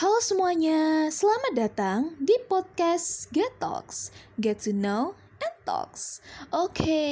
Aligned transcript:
Halo 0.00 0.16
semuanya, 0.24 1.12
selamat 1.12 1.52
datang 1.52 2.16
di 2.16 2.32
podcast 2.48 3.28
Get 3.36 3.52
Talks. 3.60 4.08
Get 4.40 4.64
to 4.64 4.72
know 4.72 5.12
and 5.44 5.56
talks. 5.68 6.24
Oke, 6.48 7.04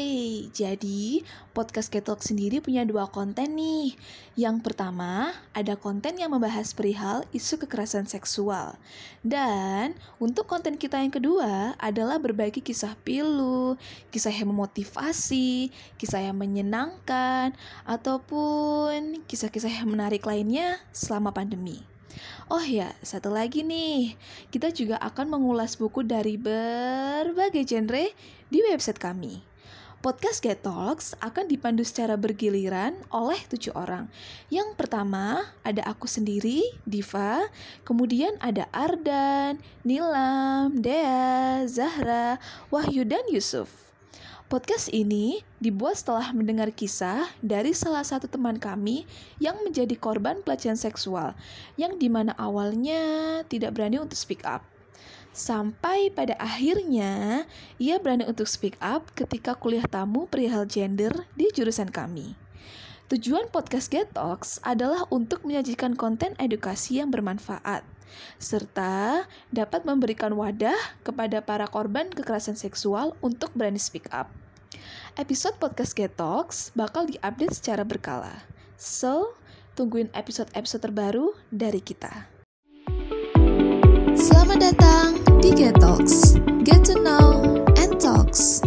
jadi 0.56 1.20
podcast 1.52 1.92
Get 1.92 2.08
Talks 2.08 2.32
sendiri 2.32 2.64
punya 2.64 2.88
dua 2.88 3.12
konten 3.12 3.60
nih. 3.60 3.92
Yang 4.40 4.64
pertama, 4.64 5.36
ada 5.52 5.76
konten 5.76 6.16
yang 6.16 6.32
membahas 6.32 6.72
perihal 6.72 7.28
isu 7.36 7.60
kekerasan 7.60 8.08
seksual. 8.08 8.80
Dan 9.20 9.92
untuk 10.16 10.48
konten 10.48 10.80
kita 10.80 10.96
yang 10.96 11.12
kedua 11.12 11.76
adalah 11.76 12.16
berbagi 12.16 12.64
kisah 12.64 12.96
pilu, 13.04 13.76
kisah 14.08 14.32
yang 14.32 14.48
memotivasi, 14.48 15.68
kisah 16.00 16.24
yang 16.24 16.40
menyenangkan, 16.40 17.52
ataupun 17.84 19.28
kisah-kisah 19.28 19.76
yang 19.76 19.92
menarik 19.92 20.24
lainnya 20.24 20.80
selama 20.96 21.36
pandemi. 21.36 21.97
Oh 22.48 22.64
ya, 22.64 22.94
satu 23.04 23.28
lagi 23.28 23.60
nih, 23.60 24.16
kita 24.48 24.72
juga 24.72 24.96
akan 25.02 25.36
mengulas 25.36 25.76
buku 25.76 26.04
dari 26.06 26.40
berbagai 26.40 27.64
genre 27.68 28.12
di 28.48 28.58
website 28.64 28.96
kami. 28.96 29.44
Podcast 29.98 30.38
Get 30.46 30.62
Talks 30.62 31.18
akan 31.18 31.50
dipandu 31.50 31.82
secara 31.82 32.14
bergiliran 32.14 32.94
oleh 33.10 33.42
tujuh 33.50 33.74
orang. 33.74 34.06
Yang 34.46 34.78
pertama 34.78 35.42
ada 35.66 35.82
aku 35.90 36.06
sendiri, 36.06 36.62
Diva, 36.86 37.50
kemudian 37.82 38.38
ada 38.38 38.70
Ardan, 38.70 39.58
Nilam, 39.82 40.78
Dea, 40.78 41.66
Zahra, 41.66 42.38
Wahyu, 42.70 43.02
dan 43.02 43.26
Yusuf. 43.26 43.87
Podcast 44.48 44.88
ini 44.96 45.44
dibuat 45.60 46.00
setelah 46.00 46.32
mendengar 46.32 46.72
kisah 46.72 47.28
dari 47.44 47.76
salah 47.76 48.00
satu 48.00 48.32
teman 48.32 48.56
kami 48.56 49.04
yang 49.36 49.60
menjadi 49.60 49.92
korban 49.92 50.40
pelecehan 50.40 50.80
seksual, 50.80 51.36
yang 51.76 52.00
di 52.00 52.08
mana 52.08 52.32
awalnya 52.40 53.44
tidak 53.44 53.76
berani 53.76 54.00
untuk 54.00 54.16
speak 54.16 54.40
up. 54.48 54.64
Sampai 55.36 56.08
pada 56.08 56.32
akhirnya, 56.40 57.44
ia 57.76 58.00
berani 58.00 58.24
untuk 58.24 58.48
speak 58.48 58.80
up 58.80 59.12
ketika 59.12 59.52
kuliah 59.52 59.84
tamu 59.84 60.24
perihal 60.24 60.64
gender 60.64 61.28
di 61.36 61.52
jurusan 61.52 61.92
kami. 61.92 62.32
Tujuan 63.12 63.52
podcast 63.52 63.92
Get 63.92 64.16
Talks 64.16 64.64
adalah 64.64 65.04
untuk 65.12 65.44
menyajikan 65.44 65.92
konten 65.92 66.32
edukasi 66.40 67.04
yang 67.04 67.12
bermanfaat 67.12 67.84
serta 68.36 69.26
dapat 69.52 69.84
memberikan 69.84 70.32
wadah 70.34 70.76
kepada 71.04 71.44
para 71.44 71.68
korban 71.68 72.08
kekerasan 72.10 72.56
seksual 72.56 73.14
untuk 73.20 73.52
berani 73.52 73.78
speak 73.78 74.08
up. 74.14 74.30
Episode 75.18 75.58
podcast 75.58 75.98
Get 75.98 76.14
Talks 76.14 76.70
bakal 76.78 77.10
diupdate 77.10 77.54
secara 77.56 77.82
berkala. 77.82 78.46
So, 78.78 79.34
tungguin 79.74 80.14
episode-episode 80.14 80.82
terbaru 80.86 81.34
dari 81.50 81.82
kita. 81.82 82.30
Selamat 84.18 84.58
datang 84.74 85.18
di 85.38 85.50
Get 85.54 85.78
Talks. 85.78 86.38
Get 86.66 86.86
to 86.86 86.98
know 87.02 87.62
and 87.78 87.98
talks. 88.02 88.62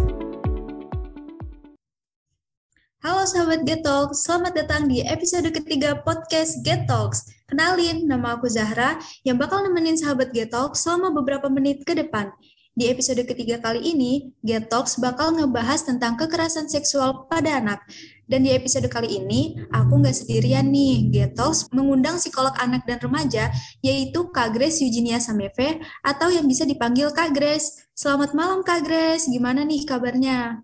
Halo 3.02 3.26
sahabat 3.26 3.66
Get 3.66 3.82
Talks, 3.82 4.24
selamat 4.24 4.54
datang 4.62 4.86
di 4.86 5.02
episode 5.02 5.50
ketiga 5.50 6.00
podcast 6.06 6.62
Get 6.62 6.86
Talks. 6.86 7.41
Kenalin, 7.52 8.08
nama 8.08 8.40
aku 8.40 8.48
Zahra 8.48 8.96
yang 9.28 9.36
bakal 9.36 9.60
nemenin 9.60 10.00
sahabat 10.00 10.32
Get 10.32 10.56
Talks 10.56 10.88
selama 10.88 11.12
beberapa 11.12 11.52
menit 11.52 11.84
ke 11.84 11.92
depan. 11.92 12.32
Di 12.72 12.88
episode 12.88 13.28
ketiga 13.28 13.60
kali 13.60 13.92
ini, 13.92 14.32
Get 14.40 14.72
Talks 14.72 14.96
bakal 14.96 15.36
ngebahas 15.36 15.84
tentang 15.84 16.16
kekerasan 16.16 16.72
seksual 16.72 17.28
pada 17.28 17.60
anak. 17.60 17.84
Dan 18.24 18.48
di 18.48 18.56
episode 18.56 18.88
kali 18.88 19.20
ini, 19.20 19.60
aku 19.68 20.00
nggak 20.00 20.16
sendirian 20.24 20.72
nih. 20.72 21.12
Get 21.12 21.36
Talks 21.36 21.68
mengundang 21.76 22.24
psikolog 22.24 22.56
anak 22.56 22.88
dan 22.88 23.04
remaja, 23.04 23.52
yaitu 23.84 24.32
Kak 24.32 24.56
Grace 24.56 24.80
Eugenia 24.80 25.20
Sameve, 25.20 25.84
atau 26.08 26.32
yang 26.32 26.48
bisa 26.48 26.64
dipanggil 26.64 27.12
Kak 27.12 27.36
Grace. 27.36 27.84
Selamat 27.92 28.32
malam 28.32 28.64
Kak 28.64 28.88
Grace, 28.88 29.28
gimana 29.28 29.68
nih 29.68 29.84
kabarnya? 29.84 30.64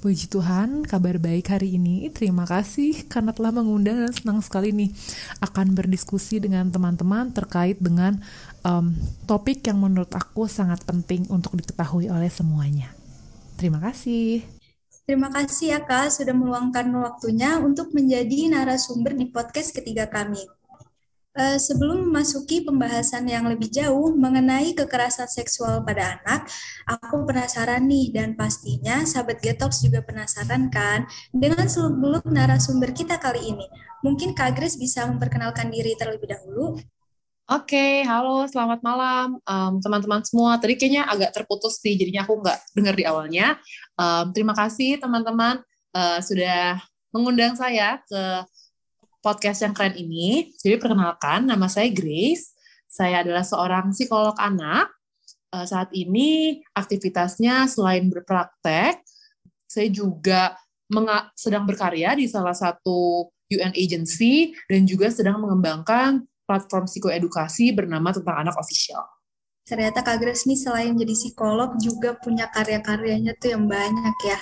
Puji 0.00 0.28
Tuhan, 0.32 0.84
kabar 0.84 1.16
baik 1.20 1.52
hari 1.52 1.76
ini. 1.76 2.08
Terima 2.12 2.48
kasih 2.48 3.04
karena 3.08 3.32
telah 3.32 3.52
mengundang 3.52 4.00
dan 4.00 4.12
senang 4.12 4.38
sekali 4.40 4.72
nih 4.72 4.90
akan 5.44 5.76
berdiskusi 5.76 6.40
dengan 6.40 6.68
teman-teman 6.68 7.32
terkait 7.32 7.76
dengan 7.80 8.16
um, 8.64 8.92
topik 9.24 9.64
yang 9.64 9.80
menurut 9.80 10.12
aku 10.12 10.44
sangat 10.46 10.84
penting 10.84 11.28
untuk 11.32 11.56
diketahui 11.56 12.08
oleh 12.12 12.28
semuanya. 12.28 12.92
Terima 13.56 13.80
kasih. 13.80 14.44
Terima 15.04 15.26
kasih 15.26 15.74
ya 15.74 15.80
Kak 15.82 16.14
sudah 16.14 16.30
meluangkan 16.30 16.86
waktunya 17.02 17.58
untuk 17.58 17.90
menjadi 17.90 18.46
narasumber 18.52 19.18
di 19.18 19.26
podcast 19.26 19.74
ketiga 19.74 20.06
kami. 20.06 20.59
Uh, 21.30 21.62
sebelum 21.62 22.10
memasuki 22.10 22.66
pembahasan 22.66 23.22
yang 23.30 23.46
lebih 23.46 23.70
jauh 23.70 24.10
mengenai 24.18 24.74
kekerasan 24.74 25.30
seksual 25.30 25.78
pada 25.86 26.18
anak, 26.18 26.50
aku 26.90 27.22
penasaran 27.22 27.86
nih 27.86 28.10
dan 28.10 28.34
pastinya 28.34 29.06
sahabat 29.06 29.38
Getox 29.38 29.78
juga 29.78 30.02
penasaran 30.02 30.66
kan 30.74 31.06
dengan 31.30 31.70
seluruh 31.70 32.26
narasumber 32.26 32.90
kita 32.90 33.22
kali 33.22 33.46
ini. 33.46 33.62
Mungkin 34.02 34.34
Kak 34.34 34.58
Grace 34.58 34.74
bisa 34.74 35.06
memperkenalkan 35.06 35.70
diri 35.70 35.94
terlebih 35.94 36.34
dahulu. 36.34 36.82
Oke, 37.46 37.78
okay, 37.78 37.94
halo, 38.02 38.50
selamat 38.50 38.82
malam 38.82 39.38
um, 39.46 39.72
teman-teman 39.78 40.26
semua. 40.26 40.58
Tadi 40.58 40.74
kayaknya 40.74 41.06
agak 41.06 41.30
terputus 41.30 41.78
sih, 41.78 41.94
jadinya 41.94 42.26
aku 42.26 42.42
nggak 42.42 42.58
dengar 42.74 42.94
di 42.98 43.06
awalnya. 43.06 43.54
Um, 43.94 44.34
terima 44.34 44.54
kasih 44.58 44.98
teman-teman 44.98 45.62
uh, 45.94 46.18
sudah 46.18 46.82
mengundang 47.14 47.54
saya 47.54 48.02
ke 48.06 48.22
podcast 49.20 49.64
yang 49.64 49.76
keren 49.76 49.96
ini. 49.96 50.52
Jadi 50.56 50.80
perkenalkan, 50.80 51.48
nama 51.48 51.68
saya 51.68 51.88
Grace. 51.92 52.56
Saya 52.90 53.22
adalah 53.22 53.46
seorang 53.46 53.94
psikolog 53.94 54.34
anak. 54.40 54.90
Uh, 55.50 55.66
saat 55.66 55.90
ini 55.94 56.60
aktivitasnya 56.74 57.66
selain 57.66 58.06
berpraktek, 58.08 59.02
saya 59.70 59.88
juga 59.90 60.54
sedang 61.38 61.62
berkarya 61.62 62.18
di 62.18 62.26
salah 62.26 62.54
satu 62.54 63.30
UN 63.46 63.70
agency 63.78 64.54
dan 64.66 64.82
juga 64.86 65.10
sedang 65.10 65.38
mengembangkan 65.38 66.26
platform 66.46 66.90
psikoedukasi 66.90 67.70
bernama 67.70 68.10
Tentang 68.10 68.42
Anak 68.42 68.58
Official 68.58 69.19
ternyata 69.64 70.02
Kak 70.02 70.18
Grace 70.18 70.44
nih 70.50 70.58
selain 70.58 70.98
jadi 70.98 71.14
psikolog 71.14 71.78
juga 71.78 72.18
punya 72.18 72.50
karya-karyanya 72.50 73.38
tuh 73.38 73.54
yang 73.54 73.70
banyak 73.70 74.16
ya. 74.26 74.38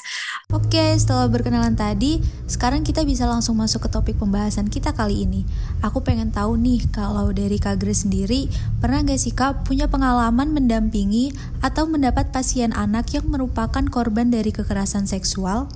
Oke, 0.49 0.97
setelah 0.97 1.29
berkenalan 1.29 1.77
tadi, 1.77 2.25
sekarang 2.49 2.81
kita 2.81 3.05
bisa 3.05 3.29
langsung 3.29 3.61
masuk 3.61 3.85
ke 3.85 3.89
topik 3.93 4.17
pembahasan 4.17 4.73
kita 4.73 4.97
kali 4.97 5.29
ini. 5.29 5.45
Aku 5.85 6.01
pengen 6.01 6.33
tahu 6.33 6.57
nih, 6.57 6.89
kalau 6.89 7.29
dari 7.37 7.61
Kak 7.61 7.77
Grace 7.77 8.09
sendiri, 8.09 8.49
pernah 8.81 9.05
gak 9.05 9.21
sih 9.21 9.37
Kak 9.37 9.69
punya 9.69 9.85
pengalaman 9.93 10.57
mendampingi 10.57 11.37
atau 11.61 11.85
mendapat 11.85 12.33
pasien 12.33 12.73
anak 12.73 13.13
yang 13.13 13.29
merupakan 13.29 13.85
korban 13.93 14.33
dari 14.33 14.49
kekerasan 14.49 15.05
seksual? 15.05 15.69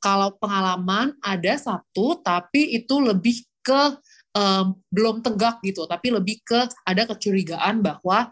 Kalau 0.00 0.32
pengalaman 0.40 1.18
ada 1.20 1.58
satu, 1.60 2.22
tapi 2.24 2.72
itu 2.72 2.96
lebih 3.02 3.44
ke 3.60 3.98
um, 4.38 4.78
belum 4.94 5.26
tegak 5.26 5.58
gitu, 5.66 5.84
tapi 5.90 6.14
lebih 6.14 6.38
ke 6.46 6.70
ada 6.86 7.02
kecurigaan 7.10 7.82
bahwa 7.82 8.30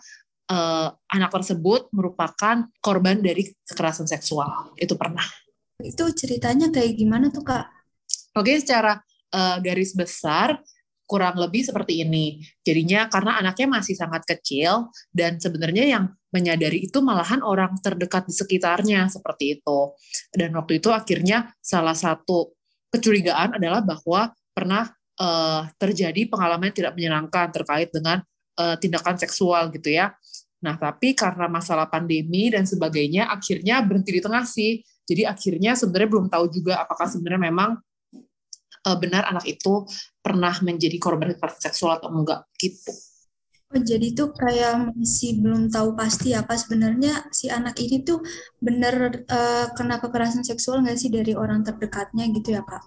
uh, 0.50 0.88
anak 1.10 1.30
tersebut 1.34 1.90
merupakan 1.90 2.70
korban 2.78 3.18
dari 3.18 3.50
kekerasan 3.66 4.06
seksual. 4.06 4.70
Itu 4.78 4.94
pernah. 4.94 5.26
Itu 5.82 6.08
ceritanya 6.14 6.70
kayak 6.70 6.94
gimana 6.94 7.28
tuh 7.34 7.42
kak? 7.42 7.66
Oke, 8.38 8.56
secara 8.62 8.96
uh, 9.34 9.56
garis 9.60 9.92
besar 9.92 10.62
kurang 11.06 11.38
lebih 11.38 11.62
seperti 11.62 12.02
ini. 12.02 12.42
Jadinya 12.66 13.06
karena 13.06 13.38
anaknya 13.38 13.78
masih 13.78 13.94
sangat 13.94 14.26
kecil 14.26 14.90
dan 15.14 15.38
sebenarnya 15.38 15.86
yang 15.86 16.04
menyadari 16.34 16.90
itu 16.90 16.98
malahan 16.98 17.40
orang 17.46 17.78
terdekat 17.78 18.26
di 18.26 18.34
sekitarnya 18.34 19.06
seperti 19.06 19.60
itu. 19.60 19.78
Dan 20.34 20.52
waktu 20.58 20.82
itu 20.82 20.90
akhirnya 20.90 21.54
salah 21.62 21.94
satu 21.94 22.52
kecurigaan 22.90 23.54
adalah 23.56 23.86
bahwa 23.86 24.34
pernah 24.50 24.95
uh, 25.20 25.68
terjadi 25.76 26.28
pengalaman 26.28 26.72
yang 26.72 26.76
tidak 26.76 26.92
menyenangkan 26.96 27.46
terkait 27.52 27.88
dengan 27.92 28.20
uh, 28.60 28.76
tindakan 28.76 29.16
seksual 29.16 29.68
gitu 29.72 29.92
ya. 29.92 30.12
Nah, 30.64 30.74
tapi 30.80 31.12
karena 31.12 31.46
masalah 31.46 31.86
pandemi 31.86 32.48
dan 32.48 32.64
sebagainya, 32.64 33.28
akhirnya 33.28 33.84
berhenti 33.84 34.10
di 34.16 34.22
tengah 34.24 34.44
sih. 34.48 34.80
Jadi 35.06 35.22
akhirnya 35.22 35.78
sebenarnya 35.78 36.10
belum 36.10 36.26
tahu 36.26 36.44
juga 36.50 36.82
apakah 36.82 37.06
sebenarnya 37.06 37.52
memang 37.52 37.70
uh, 38.86 38.96
benar 38.98 39.30
anak 39.30 39.46
itu 39.46 39.86
pernah 40.18 40.54
menjadi 40.62 40.96
korban 40.98 41.34
kekerasan 41.34 41.62
seksual 41.70 41.98
atau 41.98 42.10
enggak 42.10 42.42
gitu. 42.58 42.90
Oh, 43.74 43.82
jadi 43.82 44.14
tuh 44.14 44.30
kayak 44.30 44.94
masih 44.94 45.42
belum 45.42 45.74
tahu 45.74 45.98
pasti 45.98 46.30
apa 46.38 46.54
sebenarnya 46.54 47.26
si 47.34 47.50
anak 47.50 47.74
ini 47.82 48.06
tuh 48.06 48.22
benar 48.62 49.26
uh, 49.26 49.66
kena 49.74 49.98
kekerasan 49.98 50.46
seksual 50.46 50.86
nggak 50.86 50.94
sih 50.94 51.10
dari 51.10 51.34
orang 51.34 51.66
terdekatnya 51.66 52.30
gitu 52.30 52.54
ya 52.54 52.62
kak? 52.62 52.82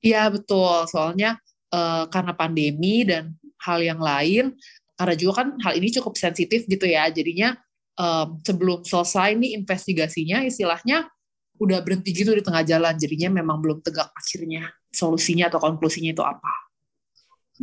Iya 0.00 0.30
betul, 0.30 0.86
soalnya 0.86 1.36
uh, 1.74 2.04
karena 2.10 2.32
pandemi 2.34 3.02
dan 3.06 3.34
hal 3.60 3.80
yang 3.82 4.00
lain 4.00 4.56
karena 5.00 5.14
juga 5.16 5.32
kan 5.40 5.56
hal 5.64 5.72
ini 5.80 5.88
cukup 5.96 6.12
sensitif 6.20 6.68
gitu 6.68 6.84
ya. 6.84 7.08
Jadinya 7.08 7.56
um, 7.96 8.36
sebelum 8.44 8.84
selesai 8.84 9.32
nih 9.32 9.56
investigasinya 9.56 10.44
istilahnya 10.44 11.08
udah 11.56 11.80
berhenti 11.80 12.12
gitu 12.12 12.36
di 12.36 12.44
tengah 12.44 12.60
jalan. 12.68 12.92
Jadinya 13.00 13.40
memang 13.40 13.64
belum 13.64 13.80
tegak 13.80 14.12
akhirnya 14.12 14.68
solusinya 14.92 15.48
atau 15.48 15.56
konklusinya 15.56 16.12
itu 16.12 16.20
apa. 16.20 16.52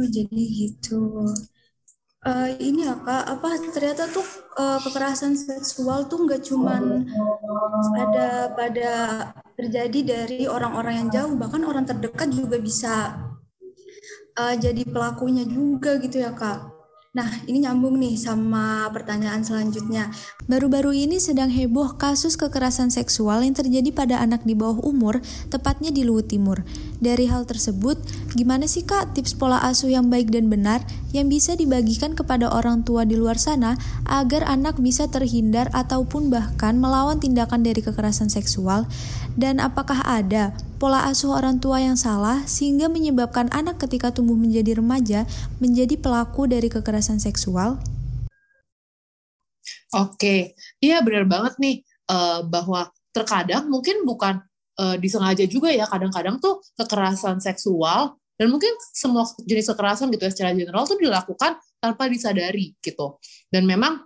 Oh 0.02 0.08
jadi 0.10 0.42
gitu. 0.66 1.30
Uh, 2.26 2.50
ini 2.58 2.84
ya 2.84 2.98
apa 3.06 3.62
ternyata 3.70 4.10
tuh 4.10 4.26
uh, 4.58 4.82
kekerasan 4.82 5.38
seksual 5.38 6.10
tuh 6.10 6.26
nggak 6.26 6.42
cuman 6.50 7.06
ada 7.94 8.52
pada 8.58 8.94
terjadi 9.54 10.00
dari 10.02 10.50
orang-orang 10.50 11.06
yang 11.06 11.10
jauh, 11.14 11.34
bahkan 11.38 11.62
orang 11.64 11.86
terdekat 11.86 12.34
juga 12.34 12.58
bisa 12.58 13.16
uh, 14.38 14.56
jadi 14.56 14.86
pelakunya 14.86 15.44
juga 15.44 15.98
gitu 15.98 16.22
ya 16.22 16.32
kak. 16.32 16.78
Nah, 17.18 17.26
ini 17.50 17.66
nyambung 17.66 17.98
nih 17.98 18.14
sama 18.14 18.94
pertanyaan 18.94 19.42
selanjutnya. 19.42 20.14
Baru-baru 20.46 20.94
ini 20.94 21.18
sedang 21.18 21.50
heboh 21.50 21.98
kasus 21.98 22.38
kekerasan 22.38 22.94
seksual 22.94 23.42
yang 23.42 23.58
terjadi 23.58 23.90
pada 23.90 24.22
anak 24.22 24.46
di 24.46 24.54
bawah 24.54 24.86
umur, 24.86 25.18
tepatnya 25.50 25.90
di 25.90 26.06
Luwu 26.06 26.22
Timur. 26.22 26.62
Dari 27.02 27.26
hal 27.26 27.50
tersebut, 27.50 27.98
gimana 28.38 28.70
sih 28.70 28.86
Kak 28.86 29.18
tips 29.18 29.34
pola 29.34 29.58
asuh 29.66 29.90
yang 29.90 30.14
baik 30.14 30.30
dan 30.30 30.46
benar 30.46 30.86
yang 31.10 31.26
bisa 31.26 31.58
dibagikan 31.58 32.14
kepada 32.14 32.54
orang 32.54 32.86
tua 32.86 33.02
di 33.02 33.18
luar 33.18 33.42
sana 33.42 33.82
agar 34.06 34.46
anak 34.46 34.78
bisa 34.78 35.10
terhindar 35.10 35.74
ataupun 35.74 36.30
bahkan 36.30 36.78
melawan 36.78 37.18
tindakan 37.18 37.66
dari 37.66 37.82
kekerasan 37.82 38.30
seksual? 38.30 38.86
Dan 39.34 39.58
apakah 39.58 40.06
ada 40.06 40.54
pola 40.78 41.10
asuh 41.10 41.34
orang 41.34 41.58
tua 41.58 41.82
yang 41.82 41.98
salah 41.98 42.46
sehingga 42.46 42.86
menyebabkan 42.88 43.50
anak 43.50 43.82
ketika 43.82 44.14
tumbuh 44.14 44.38
menjadi 44.38 44.78
remaja 44.78 45.26
menjadi 45.58 45.98
pelaku 45.98 46.46
dari 46.46 46.70
kekerasan 46.70 47.18
seksual? 47.18 47.82
Oke, 49.98 50.54
iya 50.78 51.02
benar 51.02 51.26
banget 51.26 51.58
nih 51.58 51.76
uh, 52.12 52.46
bahwa 52.46 52.92
terkadang 53.10 53.66
mungkin 53.72 54.06
bukan 54.06 54.44
uh, 54.78 54.96
disengaja 55.02 55.44
juga 55.50 55.74
ya, 55.74 55.90
kadang-kadang 55.90 56.38
tuh 56.38 56.62
kekerasan 56.78 57.42
seksual 57.42 58.20
dan 58.38 58.54
mungkin 58.54 58.70
semua 58.94 59.26
jenis 59.50 59.74
kekerasan 59.74 60.14
gitu 60.14 60.30
ya 60.30 60.32
secara 60.32 60.52
general 60.54 60.86
tuh 60.86 61.02
dilakukan 61.02 61.58
tanpa 61.82 62.06
disadari 62.06 62.78
gitu. 62.84 63.18
Dan 63.50 63.66
memang 63.66 64.06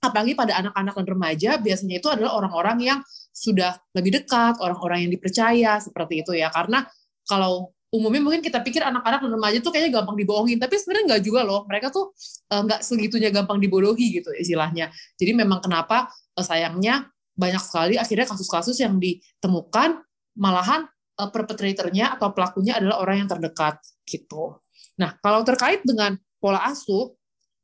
apalagi 0.00 0.32
pada 0.32 0.56
anak-anak 0.64 0.94
dan 0.96 1.06
remaja 1.06 1.50
biasanya 1.60 2.00
itu 2.00 2.08
adalah 2.08 2.40
orang-orang 2.40 2.78
yang 2.80 2.98
sudah 3.30 3.76
lebih 3.92 4.20
dekat, 4.20 4.56
orang-orang 4.58 5.06
yang 5.06 5.12
dipercaya 5.12 5.78
seperti 5.78 6.24
itu 6.24 6.32
ya. 6.34 6.48
Karena 6.48 6.82
kalau 7.28 7.70
umumnya 7.92 8.22
mungkin 8.22 8.42
kita 8.42 8.62
pikir 8.64 8.80
anak-anak 8.80 9.20
dan 9.22 9.30
remaja 9.30 9.58
tuh 9.60 9.70
kayaknya 9.74 10.02
gampang 10.02 10.16
dibohongin, 10.18 10.58
tapi 10.58 10.74
sebenarnya 10.80 11.04
nggak 11.14 11.22
juga 11.22 11.40
loh. 11.44 11.60
Mereka 11.68 11.92
tuh 11.92 12.16
uh, 12.50 12.62
nggak 12.64 12.80
segitunya 12.80 13.30
gampang 13.30 13.60
dibodohi 13.60 14.22
gitu 14.22 14.30
istilahnya. 14.34 14.88
Jadi 15.20 15.32
memang 15.36 15.60
kenapa 15.60 16.08
uh, 16.34 16.44
sayangnya 16.44 17.06
banyak 17.36 17.62
sekali 17.62 17.94
akhirnya 17.96 18.26
kasus-kasus 18.28 18.76
yang 18.80 18.96
ditemukan 18.96 20.00
malahan 20.36 20.88
uh, 21.20 21.28
perpetratornya 21.28 22.16
atau 22.16 22.32
pelakunya 22.32 22.80
adalah 22.80 23.04
orang 23.04 23.26
yang 23.26 23.28
terdekat 23.28 23.78
gitu. 24.08 24.58
Nah 24.96 25.16
kalau 25.20 25.44
terkait 25.44 25.84
dengan 25.84 26.16
pola 26.40 26.62
asuh, 26.68 27.12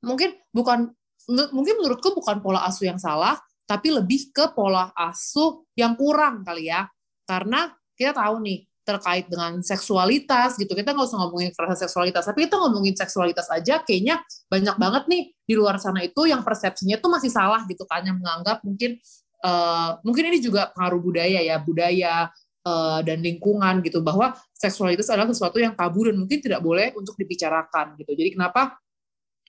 mungkin 0.05 0.37
bukan 0.53 0.93
mungkin 1.28 1.75
menurutku 1.82 2.14
bukan 2.14 2.38
pola 2.38 2.67
asuh 2.67 2.87
yang 2.90 2.99
salah, 3.02 3.38
tapi 3.67 3.90
lebih 3.90 4.31
ke 4.31 4.55
pola 4.55 4.94
asuh 4.94 5.67
yang 5.75 5.99
kurang 5.99 6.46
kali 6.46 6.70
ya. 6.70 6.87
Karena 7.26 7.75
kita 7.99 8.14
tahu 8.14 8.38
nih, 8.43 8.62
terkait 8.87 9.26
dengan 9.26 9.58
seksualitas 9.67 10.55
gitu, 10.62 10.70
kita 10.70 10.94
nggak 10.94 11.11
usah 11.11 11.19
ngomongin 11.19 11.50
kekerasan 11.50 11.90
seksualitas, 11.90 12.23
tapi 12.23 12.46
kita 12.46 12.55
ngomongin 12.55 12.94
seksualitas 12.94 13.50
aja, 13.50 13.82
kayaknya 13.82 14.23
banyak 14.46 14.78
banget 14.78 15.05
nih 15.11 15.23
di 15.43 15.55
luar 15.58 15.82
sana 15.82 16.06
itu 16.06 16.23
yang 16.31 16.46
persepsinya 16.46 17.02
tuh 17.02 17.11
masih 17.11 17.26
salah 17.26 17.67
gitu 17.67 17.82
kan, 17.82 18.06
yang 18.06 18.14
menganggap 18.22 18.62
mungkin 18.62 19.02
uh, 19.43 19.99
mungkin 20.06 20.31
ini 20.31 20.38
juga 20.38 20.70
pengaruh 20.70 21.02
budaya 21.02 21.43
ya, 21.43 21.58
budaya 21.58 22.31
uh, 22.62 23.02
dan 23.02 23.26
lingkungan 23.26 23.82
gitu, 23.82 24.06
bahwa 24.06 24.38
seksualitas 24.55 25.11
adalah 25.11 25.34
sesuatu 25.34 25.58
yang 25.58 25.75
tabu 25.75 26.06
dan 26.06 26.22
mungkin 26.22 26.38
tidak 26.38 26.62
boleh 26.62 26.94
untuk 26.94 27.19
dibicarakan 27.19 27.99
gitu. 27.99 28.14
Jadi 28.14 28.38
kenapa 28.38 28.79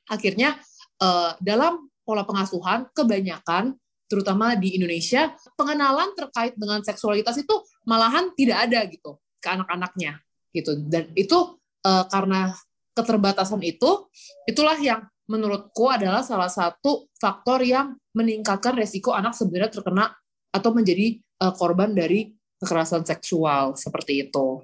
akhirnya 0.10 0.58
uh, 1.02 1.34
dalam 1.42 1.90
pola 2.08 2.24
pengasuhan 2.24 2.88
kebanyakan 2.96 3.76
terutama 4.08 4.56
di 4.56 4.80
Indonesia 4.80 5.36
pengenalan 5.60 6.16
terkait 6.16 6.56
dengan 6.56 6.80
seksualitas 6.80 7.36
itu 7.36 7.52
malahan 7.84 8.32
tidak 8.40 8.72
ada 8.72 8.80
gitu 8.88 9.20
ke 9.44 9.48
anak-anaknya 9.52 10.24
gitu. 10.56 10.80
Dan 10.88 11.12
itu 11.14 11.60
uh, 11.84 12.06
karena 12.08 12.56
keterbatasan 12.96 13.62
itu 13.62 14.08
itulah 14.48 14.80
yang 14.80 15.06
menurutku 15.28 15.92
adalah 15.92 16.24
salah 16.24 16.48
satu 16.48 17.12
faktor 17.20 17.62
yang 17.62 18.00
meningkatkan 18.16 18.80
resiko 18.80 19.12
anak 19.12 19.36
sebenarnya 19.36 19.70
terkena 19.70 20.16
atau 20.56 20.72
menjadi 20.72 21.20
uh, 21.44 21.52
korban 21.54 21.92
dari 21.92 22.32
kekerasan 22.58 23.04
seksual 23.04 23.76
seperti 23.76 24.32
itu. 24.32 24.64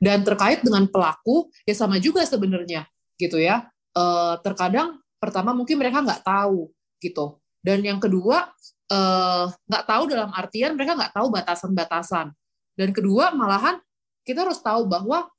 Dan 0.00 0.24
terkait 0.24 0.64
dengan 0.64 0.88
pelaku 0.88 1.52
ya 1.68 1.76
sama 1.76 2.00
juga 2.00 2.24
sebenarnya 2.24 2.88
gitu 3.20 3.36
ya. 3.36 3.68
Uh, 3.92 4.40
terkadang 4.40 5.00
pertama 5.16 5.52
mungkin 5.56 5.80
mereka 5.80 6.02
nggak 6.02 6.22
tahu 6.24 6.70
gitu. 7.00 7.40
Dan 7.60 7.82
yang 7.82 7.98
kedua 7.98 8.52
eh, 8.90 9.44
nggak 9.50 9.84
tahu 9.84 10.02
dalam 10.10 10.30
artian 10.32 10.74
mereka 10.78 10.94
nggak 10.94 11.12
tahu 11.16 11.26
batasan-batasan. 11.32 12.30
Dan 12.76 12.92
kedua 12.92 13.32
malahan 13.32 13.80
kita 14.26 14.44
harus 14.44 14.60
tahu 14.60 14.84
bahwa 14.90 15.30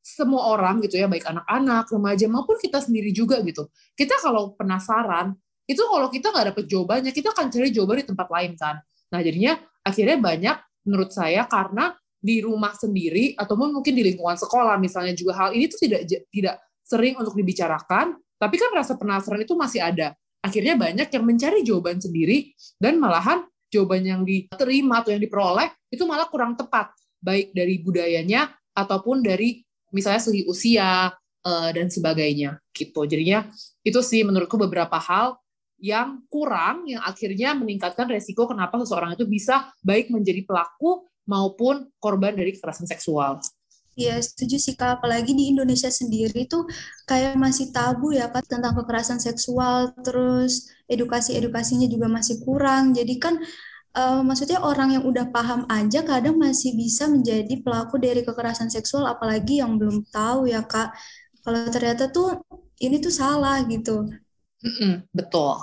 semua 0.00 0.56
orang 0.56 0.80
gitu 0.80 0.96
ya 0.96 1.06
baik 1.06 1.28
anak-anak 1.28 1.92
remaja 1.92 2.26
maupun 2.26 2.56
kita 2.56 2.80
sendiri 2.80 3.12
juga 3.12 3.40
gitu. 3.44 3.68
Kita 3.92 4.16
kalau 4.20 4.56
penasaran 4.56 5.36
itu 5.68 5.82
kalau 5.86 6.08
kita 6.08 6.32
nggak 6.32 6.46
dapet 6.54 6.64
jawabannya 6.66 7.12
kita 7.12 7.30
akan 7.36 7.46
cari 7.52 7.68
jawaban 7.70 8.02
di 8.02 8.06
tempat 8.08 8.28
lain 8.32 8.52
kan. 8.56 8.80
Nah 9.12 9.20
jadinya 9.20 9.54
akhirnya 9.84 10.16
banyak 10.18 10.56
menurut 10.88 11.10
saya 11.12 11.44
karena 11.46 11.94
di 12.20 12.44
rumah 12.44 12.76
sendiri 12.76 13.32
ataupun 13.36 13.72
mungkin 13.72 13.96
di 13.96 14.04
lingkungan 14.12 14.36
sekolah 14.36 14.76
misalnya 14.76 15.16
juga 15.16 15.36
hal 15.40 15.56
ini 15.56 15.68
tuh 15.72 15.80
tidak 15.80 16.00
tidak 16.28 16.56
sering 16.84 17.16
untuk 17.16 17.32
dibicarakan 17.32 18.16
tapi 18.40 18.56
kan 18.56 18.72
rasa 18.72 18.96
penasaran 18.96 19.44
itu 19.44 19.52
masih 19.52 19.84
ada. 19.84 20.16
Akhirnya 20.40 20.72
banyak 20.80 21.12
yang 21.12 21.24
mencari 21.28 21.60
jawaban 21.60 22.00
sendiri 22.00 22.56
dan 22.80 22.96
malahan 22.96 23.44
jawaban 23.68 24.02
yang 24.02 24.22
diterima 24.24 25.04
atau 25.04 25.12
yang 25.12 25.20
diperoleh 25.20 25.68
itu 25.92 26.02
malah 26.08 26.26
kurang 26.32 26.56
tepat, 26.56 26.96
baik 27.20 27.52
dari 27.52 27.76
budayanya 27.84 28.48
ataupun 28.72 29.20
dari 29.20 29.60
misalnya 29.92 30.24
segi 30.24 30.48
usia 30.48 31.12
uh, 31.44 31.70
dan 31.70 31.92
sebagainya 31.92 32.56
gitu. 32.72 33.04
Jadinya 33.04 33.44
itu 33.84 34.00
sih 34.00 34.24
menurutku 34.24 34.56
beberapa 34.56 34.96
hal 34.96 35.36
yang 35.80 36.24
kurang 36.28 36.88
yang 36.88 37.00
akhirnya 37.04 37.56
meningkatkan 37.56 38.08
resiko 38.08 38.48
kenapa 38.48 38.80
seseorang 38.80 39.16
itu 39.16 39.24
bisa 39.28 39.72
baik 39.84 40.08
menjadi 40.08 40.44
pelaku 40.44 41.08
maupun 41.28 41.88
korban 42.00 42.32
dari 42.32 42.56
kekerasan 42.56 42.88
seksual. 42.88 43.40
Iya, 44.00 44.16
setuju 44.24 44.56
sih 44.56 44.74
Kak. 44.80 45.00
Apalagi 45.00 45.36
di 45.36 45.52
Indonesia 45.52 45.92
sendiri 45.92 46.48
tuh 46.48 46.64
kayak 47.04 47.36
masih 47.36 47.68
tabu 47.68 48.16
ya 48.16 48.32
Kak 48.32 48.48
tentang 48.48 48.72
kekerasan 48.80 49.20
seksual, 49.20 49.92
terus 50.00 50.72
edukasi-edukasinya 50.88 51.84
juga 51.84 52.08
masih 52.08 52.40
kurang. 52.40 52.96
Jadi 52.96 53.14
kan 53.20 53.36
uh, 53.92 54.24
maksudnya 54.24 54.64
orang 54.64 54.96
yang 54.96 55.04
udah 55.04 55.28
paham 55.28 55.68
aja 55.68 56.00
kadang 56.00 56.40
masih 56.40 56.72
bisa 56.72 57.04
menjadi 57.12 57.60
pelaku 57.60 58.00
dari 58.00 58.24
kekerasan 58.24 58.72
seksual 58.72 59.04
apalagi 59.04 59.60
yang 59.60 59.76
belum 59.76 60.08
tahu 60.08 60.48
ya 60.48 60.64
Kak. 60.64 60.96
Kalau 61.44 61.68
ternyata 61.68 62.08
tuh 62.08 62.40
ini 62.80 62.96
tuh 63.04 63.12
salah 63.12 63.60
gitu. 63.68 64.08
Mm 64.64 64.72
-mm, 64.76 64.92
betul. 65.12 65.60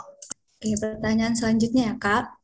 Oke, 0.58 0.74
pertanyaan 0.78 1.34
selanjutnya 1.34 1.94
ya 1.94 1.96
Kak 1.98 2.37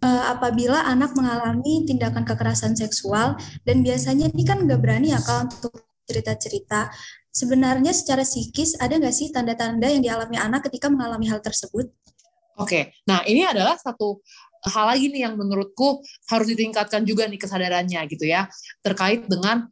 apabila 0.00 0.88
anak 0.88 1.12
mengalami 1.12 1.84
tindakan 1.84 2.24
kekerasan 2.24 2.72
seksual 2.72 3.36
dan 3.68 3.84
biasanya 3.84 4.32
ini 4.32 4.42
kan 4.48 4.64
nggak 4.64 4.80
berani 4.80 5.12
ya 5.12 5.20
kak 5.20 5.52
untuk 5.52 5.84
cerita-cerita. 6.08 6.88
Sebenarnya 7.30 7.94
secara 7.94 8.26
psikis 8.26 8.74
ada 8.80 8.98
nggak 8.98 9.14
sih 9.14 9.30
tanda-tanda 9.30 9.86
yang 9.86 10.02
dialami 10.02 10.34
anak 10.34 10.66
ketika 10.66 10.90
mengalami 10.90 11.30
hal 11.30 11.38
tersebut? 11.38 11.86
Oke, 12.58 12.92
nah 13.06 13.22
ini 13.24 13.46
adalah 13.46 13.78
satu 13.78 14.20
hal 14.68 14.92
lagi 14.92 15.08
nih 15.08 15.30
yang 15.30 15.38
menurutku 15.40 16.04
harus 16.28 16.46
ditingkatkan 16.52 17.06
juga 17.08 17.24
nih 17.24 17.40
kesadarannya 17.40 18.00
gitu 18.12 18.28
ya 18.28 18.44
terkait 18.84 19.24
dengan 19.24 19.64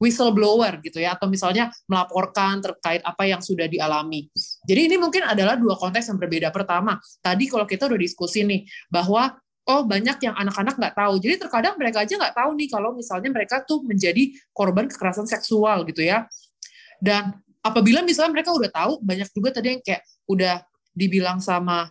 whistleblower 0.00 0.80
gitu 0.84 1.00
ya 1.00 1.16
atau 1.16 1.28
misalnya 1.28 1.72
melaporkan 1.88 2.60
terkait 2.60 3.00
apa 3.04 3.24
yang 3.28 3.40
sudah 3.40 3.64
dialami. 3.68 4.28
Jadi 4.64 4.92
ini 4.92 4.96
mungkin 5.00 5.24
adalah 5.24 5.56
dua 5.56 5.76
konteks 5.76 6.12
yang 6.12 6.20
berbeda. 6.20 6.52
Pertama, 6.52 7.00
tadi 7.24 7.48
kalau 7.48 7.64
kita 7.64 7.88
udah 7.88 8.00
diskusi 8.00 8.44
nih 8.44 8.64
bahwa 8.92 9.32
oh 9.66 9.82
banyak 9.82 10.22
yang 10.22 10.34
anak-anak 10.38 10.78
nggak 10.78 10.94
tahu. 10.94 11.14
Jadi 11.18 11.34
terkadang 11.42 11.74
mereka 11.74 12.06
aja 12.06 12.14
nggak 12.14 12.34
tahu 12.38 12.50
nih 12.54 12.68
kalau 12.70 12.90
misalnya 12.94 13.30
mereka 13.34 13.62
tuh 13.66 13.82
menjadi 13.82 14.30
korban 14.54 14.86
kekerasan 14.86 15.26
seksual 15.26 15.82
gitu 15.90 16.06
ya. 16.06 16.30
Dan 17.02 17.34
apabila 17.60 18.00
misalnya 18.06 18.32
mereka 18.40 18.54
udah 18.54 18.70
tahu, 18.70 19.02
banyak 19.02 19.28
juga 19.34 19.50
tadi 19.58 19.76
yang 19.76 19.82
kayak 19.82 20.02
udah 20.30 20.62
dibilang 20.94 21.42
sama 21.42 21.90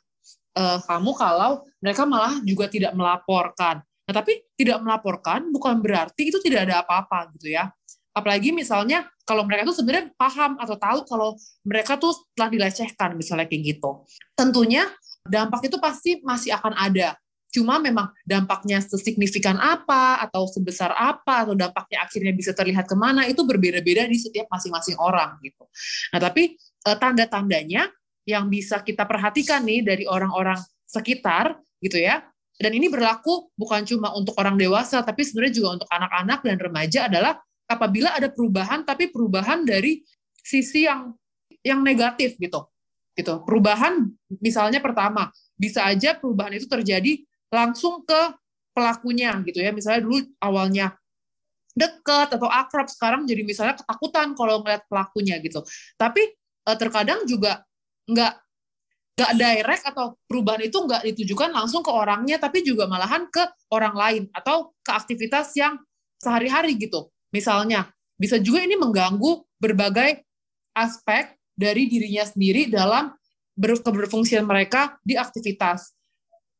uh, 0.56 0.80
kamu 0.88 1.12
kalau 1.14 1.62
mereka 1.84 2.08
malah 2.08 2.40
juga 2.48 2.72
tidak 2.72 2.96
melaporkan. 2.96 3.84
Nah, 4.06 4.14
tapi 4.14 4.42
tidak 4.56 4.80
melaporkan 4.82 5.52
bukan 5.52 5.82
berarti 5.84 6.32
itu 6.32 6.40
tidak 6.40 6.72
ada 6.72 6.82
apa-apa 6.82 7.30
gitu 7.38 7.54
ya. 7.54 7.70
Apalagi 8.16 8.56
misalnya 8.56 9.04
kalau 9.28 9.44
mereka 9.44 9.68
tuh 9.68 9.76
sebenarnya 9.76 10.16
paham 10.16 10.56
atau 10.56 10.80
tahu 10.80 11.00
kalau 11.04 11.30
mereka 11.68 12.00
tuh 12.00 12.16
telah 12.32 12.48
dilecehkan 12.48 13.18
misalnya 13.20 13.44
kayak 13.50 13.76
gitu. 13.76 14.08
Tentunya 14.38 14.88
dampak 15.28 15.68
itu 15.68 15.78
pasti 15.82 16.24
masih 16.24 16.56
akan 16.56 16.78
ada 16.78 17.18
Cuma 17.56 17.80
memang 17.80 18.12
dampaknya 18.28 18.84
sesignifikan 18.84 19.56
apa 19.56 20.20
atau 20.28 20.44
sebesar 20.44 20.92
apa 20.92 21.48
atau 21.48 21.56
dampaknya 21.56 22.04
akhirnya 22.04 22.36
bisa 22.36 22.52
terlihat 22.52 22.84
ke 22.84 23.00
mana 23.00 23.24
itu 23.32 23.48
berbeda-beda 23.48 24.04
di 24.12 24.20
setiap 24.20 24.52
masing-masing 24.52 25.00
orang 25.00 25.40
gitu. 25.40 25.64
Nah 26.12 26.20
tapi 26.20 26.60
uh, 26.84 27.00
tanda-tandanya 27.00 27.88
yang 28.28 28.52
bisa 28.52 28.84
kita 28.84 29.08
perhatikan 29.08 29.64
nih 29.64 29.88
dari 29.88 30.04
orang-orang 30.04 30.60
sekitar 30.84 31.56
gitu 31.80 31.96
ya. 31.96 32.28
Dan 32.60 32.76
ini 32.76 32.92
berlaku 32.92 33.52
bukan 33.56 33.88
cuma 33.88 34.12
untuk 34.12 34.36
orang 34.36 34.60
dewasa 34.60 35.00
tapi 35.00 35.24
sebenarnya 35.24 35.56
juga 35.56 35.70
untuk 35.80 35.88
anak-anak 35.88 36.40
dan 36.44 36.58
remaja 36.60 37.00
adalah 37.08 37.40
apabila 37.72 38.12
ada 38.20 38.28
perubahan 38.28 38.84
tapi 38.84 39.16
perubahan 39.16 39.64
dari 39.64 40.04
sisi 40.44 40.92
yang 40.92 41.16
yang 41.64 41.80
negatif 41.80 42.36
gitu. 42.36 42.68
Gitu. 43.16 43.32
Perubahan 43.48 44.12
misalnya 44.44 44.84
pertama 44.84 45.32
bisa 45.56 45.88
aja 45.88 46.20
perubahan 46.20 46.52
itu 46.52 46.68
terjadi 46.68 47.24
langsung 47.56 48.04
ke 48.04 48.36
pelakunya 48.76 49.40
gitu 49.48 49.64
ya. 49.64 49.72
Misalnya 49.72 50.04
dulu 50.04 50.20
awalnya 50.44 51.00
dekat 51.76 52.36
atau 52.36 52.48
akrab 52.48 52.88
sekarang 52.88 53.28
jadi 53.28 53.44
misalnya 53.44 53.76
ketakutan 53.80 54.36
kalau 54.36 54.60
ngeliat 54.64 54.84
pelakunya 54.92 55.40
gitu. 55.40 55.64
Tapi 55.96 56.36
eh, 56.68 56.78
terkadang 56.80 57.24
juga 57.24 57.64
nggak 58.12 58.34
nggak 59.16 59.32
direct 59.40 59.84
atau 59.88 60.20
perubahan 60.28 60.68
itu 60.68 60.76
nggak 60.76 61.08
ditujukan 61.08 61.56
langsung 61.56 61.80
ke 61.80 61.88
orangnya 61.88 62.36
tapi 62.36 62.68
juga 62.68 62.84
malahan 62.84 63.32
ke 63.32 63.48
orang 63.72 63.96
lain 63.96 64.24
atau 64.36 64.76
ke 64.84 64.92
aktivitas 64.92 65.56
yang 65.56 65.80
sehari-hari 66.20 66.76
gitu. 66.76 67.08
Misalnya 67.32 67.88
bisa 68.20 68.36
juga 68.40 68.64
ini 68.64 68.76
mengganggu 68.76 69.48
berbagai 69.56 70.20
aspek 70.76 71.32
dari 71.56 71.88
dirinya 71.88 72.28
sendiri 72.28 72.68
dalam 72.68 73.16
berfungsian 73.56 74.44
mereka 74.44 75.00
di 75.00 75.16
aktivitas 75.16 75.95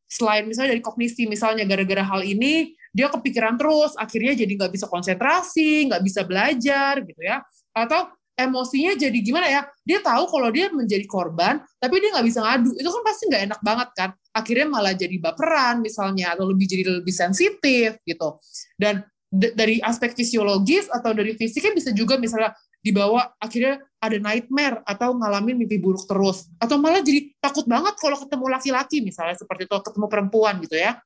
selain 0.06 0.46
misalnya 0.46 0.78
dari 0.78 0.84
kognisi 0.86 1.26
misalnya 1.26 1.66
gara-gara 1.66 2.06
hal 2.06 2.22
ini 2.22 2.74
dia 2.96 3.12
kepikiran 3.12 3.60
terus 3.60 3.92
akhirnya 4.00 4.38
jadi 4.38 4.52
nggak 4.56 4.72
bisa 4.72 4.86
konsentrasi 4.88 5.92
nggak 5.92 6.02
bisa 6.06 6.22
belajar 6.24 7.04
gitu 7.04 7.22
ya. 7.22 7.44
Atau 7.76 8.08
emosinya 8.36 8.96
jadi 8.96 9.18
gimana 9.20 9.48
ya? 9.48 9.62
Dia 9.84 10.00
tahu 10.00 10.28
kalau 10.32 10.52
dia 10.52 10.72
menjadi 10.72 11.04
korban 11.04 11.60
tapi 11.80 12.00
dia 12.00 12.16
nggak 12.16 12.28
bisa 12.28 12.40
ngadu. 12.40 12.72
Itu 12.80 12.90
kan 12.92 13.02
pasti 13.04 13.24
nggak 13.28 13.44
enak 13.52 13.60
banget 13.64 13.90
kan? 13.96 14.10
Akhirnya 14.32 14.68
malah 14.72 14.94
jadi 14.96 15.16
baperan 15.20 15.84
misalnya 15.84 16.36
atau 16.36 16.48
lebih 16.48 16.68
jadi 16.68 16.84
lebih 17.04 17.12
sensitif 17.12 18.00
gitu. 18.08 18.40
Dan 18.80 19.04
dari 19.36 19.84
aspek 19.84 20.16
fisiologis 20.16 20.88
atau 20.88 21.12
dari 21.12 21.36
fisiknya 21.36 21.76
bisa 21.76 21.92
juga 21.92 22.16
misalnya 22.16 22.56
dibawa 22.80 23.34
akhirnya 23.42 23.82
ada 24.06 24.18
nightmare 24.22 24.86
atau 24.86 25.18
ngalamin 25.18 25.58
mimpi 25.66 25.82
buruk 25.82 26.06
terus. 26.06 26.48
Atau 26.62 26.78
malah 26.78 27.02
jadi 27.02 27.34
takut 27.42 27.66
banget 27.66 27.98
kalau 27.98 28.18
ketemu 28.22 28.46
laki-laki 28.52 28.98
misalnya 29.02 29.36
seperti 29.36 29.66
itu 29.66 29.76
ketemu 29.82 30.06
perempuan 30.08 30.62
gitu 30.62 30.78
ya. 30.78 31.00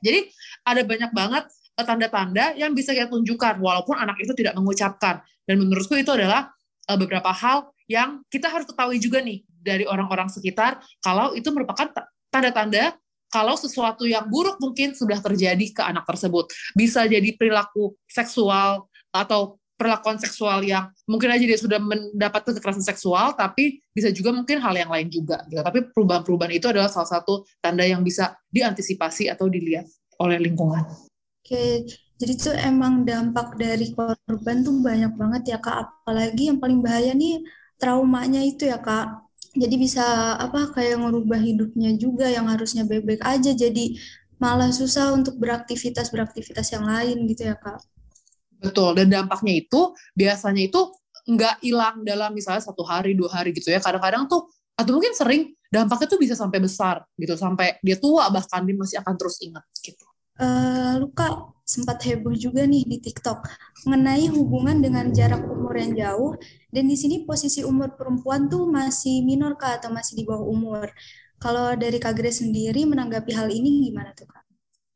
Jadi 0.00 0.30
ada 0.62 0.82
banyak 0.86 1.10
banget 1.10 1.44
eh, 1.50 1.86
tanda-tanda 1.86 2.44
yang 2.54 2.72
bisa 2.72 2.94
kita 2.94 3.10
tunjukkan 3.10 3.58
walaupun 3.58 3.96
anak 3.98 4.16
itu 4.22 4.32
tidak 4.32 4.54
mengucapkan. 4.54 5.20
Dan 5.46 5.62
menurutku 5.62 5.98
itu 5.98 6.10
adalah 6.14 6.54
eh, 6.86 6.96
beberapa 6.96 7.34
hal 7.34 7.70
yang 7.90 8.22
kita 8.30 8.50
harus 8.50 8.66
ketahui 8.66 8.98
juga 8.98 9.22
nih 9.22 9.46
dari 9.46 9.86
orang-orang 9.86 10.26
sekitar 10.30 10.82
kalau 11.02 11.34
itu 11.34 11.46
merupakan 11.54 11.90
tanda-tanda 12.30 12.94
kalau 13.30 13.58
sesuatu 13.58 14.06
yang 14.06 14.26
buruk 14.30 14.58
mungkin 14.62 14.94
sudah 14.94 15.18
terjadi 15.18 15.66
ke 15.74 15.82
anak 15.82 16.06
tersebut. 16.06 16.50
Bisa 16.78 17.04
jadi 17.04 17.34
perilaku 17.34 17.98
seksual 18.06 18.86
atau 19.10 19.58
perlakuan 19.76 20.16
seksual 20.16 20.64
yang 20.64 20.88
mungkin 21.04 21.28
aja 21.30 21.44
dia 21.44 21.60
sudah 21.60 21.76
mendapat 21.76 22.42
kekerasan 22.48 22.82
seksual, 22.82 23.36
tapi 23.36 23.84
bisa 23.92 24.08
juga 24.10 24.32
mungkin 24.32 24.58
hal 24.58 24.74
yang 24.74 24.90
lain 24.90 25.08
juga. 25.12 25.44
Gitu. 25.46 25.60
Tapi 25.60 25.92
perubahan-perubahan 25.92 26.52
itu 26.56 26.66
adalah 26.66 26.88
salah 26.88 27.08
satu 27.20 27.44
tanda 27.60 27.84
yang 27.84 28.00
bisa 28.00 28.34
diantisipasi 28.48 29.28
atau 29.28 29.46
dilihat 29.46 29.86
oleh 30.16 30.40
lingkungan. 30.40 30.82
Oke, 31.44 31.84
jadi 32.16 32.32
itu 32.32 32.50
emang 32.56 33.04
dampak 33.04 33.54
dari 33.60 33.92
korban 33.92 34.64
tuh 34.64 34.80
banyak 34.80 35.12
banget 35.14 35.42
ya 35.54 35.58
kak. 35.60 36.02
Apalagi 36.02 36.50
yang 36.50 36.58
paling 36.58 36.80
bahaya 36.80 37.12
nih 37.12 37.44
traumanya 37.76 38.40
itu 38.42 38.66
ya 38.66 38.80
kak. 38.80 39.28
Jadi 39.56 39.76
bisa 39.76 40.36
apa 40.36 40.72
kayak 40.72 41.00
ngerubah 41.00 41.40
hidupnya 41.40 41.96
juga 41.96 42.28
yang 42.28 42.48
harusnya 42.48 42.84
baik-baik 42.84 43.24
aja 43.24 43.56
jadi 43.56 43.96
malah 44.36 44.68
susah 44.68 45.16
untuk 45.16 45.40
beraktivitas 45.40 46.12
beraktivitas 46.12 46.68
yang 46.72 46.84
lain 46.84 47.24
gitu 47.28 47.48
ya 47.48 47.56
kak. 47.56 47.80
Betul, 48.60 48.96
dan 48.96 49.12
dampaknya 49.12 49.60
itu 49.60 49.92
biasanya 50.16 50.62
itu 50.68 50.80
nggak 51.26 51.60
hilang 51.60 52.06
dalam 52.06 52.30
misalnya 52.32 52.62
satu 52.62 52.86
hari, 52.86 53.12
dua 53.12 53.28
hari 53.30 53.50
gitu 53.52 53.68
ya. 53.68 53.82
Kadang-kadang 53.82 54.30
tuh, 54.30 54.48
atau 54.78 54.90
mungkin 54.96 55.12
sering, 55.12 55.52
dampaknya 55.68 56.06
tuh 56.06 56.20
bisa 56.22 56.34
sampai 56.38 56.62
besar 56.62 57.04
gitu, 57.18 57.34
sampai 57.34 57.76
dia 57.82 57.98
tua 57.98 58.30
bahkan 58.30 58.62
dia 58.64 58.76
masih 58.78 58.96
akan 59.02 59.14
terus 59.18 59.36
ingat 59.42 59.64
gitu. 59.82 60.04
Uh, 60.36 61.00
Luka 61.00 61.56
sempat 61.66 61.98
heboh 62.06 62.36
juga 62.36 62.62
nih 62.68 62.84
di 62.86 63.00
TikTok 63.00 63.42
mengenai 63.88 64.28
hubungan 64.30 64.78
dengan 64.78 65.08
jarak 65.10 65.42
umur 65.48 65.74
yang 65.74 65.96
jauh 65.96 66.32
dan 66.70 66.86
di 66.86 66.94
sini 66.94 67.24
posisi 67.24 67.64
umur 67.64 67.96
perempuan 67.96 68.46
tuh 68.46 68.68
masih 68.68 69.24
minor 69.24 69.56
kak 69.58 69.82
atau 69.82 69.90
masih 69.90 70.20
di 70.20 70.22
bawah 70.28 70.44
umur. 70.46 70.92
Kalau 71.36 71.76
dari 71.76 72.00
Kak 72.00 72.16
Grace 72.16 72.40
sendiri 72.40 72.88
menanggapi 72.88 73.32
hal 73.32 73.52
ini 73.52 73.88
gimana 73.88 74.12
tuh 74.16 74.24
kak? 74.28 74.44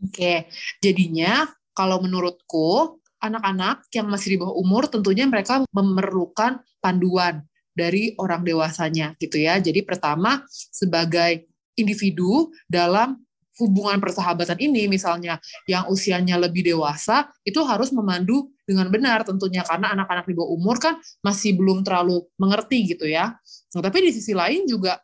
Oke, 0.00 0.49
jadinya 0.81 1.45
kalau 1.76 2.00
menurutku 2.00 3.00
anak-anak 3.20 3.86
yang 3.92 4.08
masih 4.08 4.34
di 4.34 4.38
bawah 4.40 4.56
umur 4.56 4.88
tentunya 4.88 5.28
mereka 5.28 5.62
memerlukan 5.70 6.64
panduan 6.80 7.44
dari 7.70 8.16
orang 8.18 8.42
dewasanya 8.42 9.14
gitu 9.20 9.38
ya. 9.38 9.60
Jadi 9.60 9.84
pertama 9.86 10.42
sebagai 10.50 11.46
individu 11.78 12.50
dalam 12.66 13.20
hubungan 13.60 14.00
persahabatan 14.00 14.56
ini 14.56 14.88
misalnya 14.88 15.36
yang 15.68 15.84
usianya 15.92 16.40
lebih 16.40 16.64
dewasa 16.64 17.28
itu 17.44 17.60
harus 17.60 17.92
memandu 17.92 18.48
dengan 18.64 18.88
benar 18.88 19.20
tentunya 19.28 19.60
karena 19.60 19.92
anak-anak 19.92 20.24
di 20.24 20.32
bawah 20.32 20.56
umur 20.56 20.80
kan 20.80 20.96
masih 21.20 21.60
belum 21.60 21.84
terlalu 21.84 22.24
mengerti 22.40 22.96
gitu 22.96 23.04
ya. 23.04 23.36
Nah, 23.76 23.82
tapi 23.84 24.08
di 24.08 24.10
sisi 24.16 24.32
lain 24.32 24.64
juga 24.64 24.96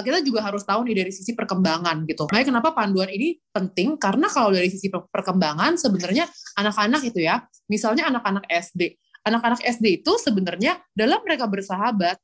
kita 0.00 0.24
juga 0.24 0.40
harus 0.40 0.64
tahu 0.64 0.88
nih 0.88 1.04
dari 1.04 1.12
sisi 1.12 1.36
perkembangan 1.36 2.08
gitu. 2.08 2.24
Makanya 2.32 2.56
kenapa 2.56 2.72
panduan 2.72 3.12
ini 3.12 3.36
penting 3.52 4.00
karena 4.00 4.24
kalau 4.32 4.48
dari 4.48 4.72
sisi 4.72 4.88
perkembangan 4.88 5.76
sebenarnya 5.76 6.24
anak-anak 6.56 7.04
itu 7.04 7.20
ya, 7.20 7.44
misalnya 7.68 8.08
anak-anak 8.08 8.48
SD. 8.48 8.96
Anak-anak 9.28 9.60
SD 9.60 10.02
itu 10.02 10.12
sebenarnya 10.16 10.80
dalam 10.96 11.20
mereka 11.20 11.44
bersahabat 11.44 12.16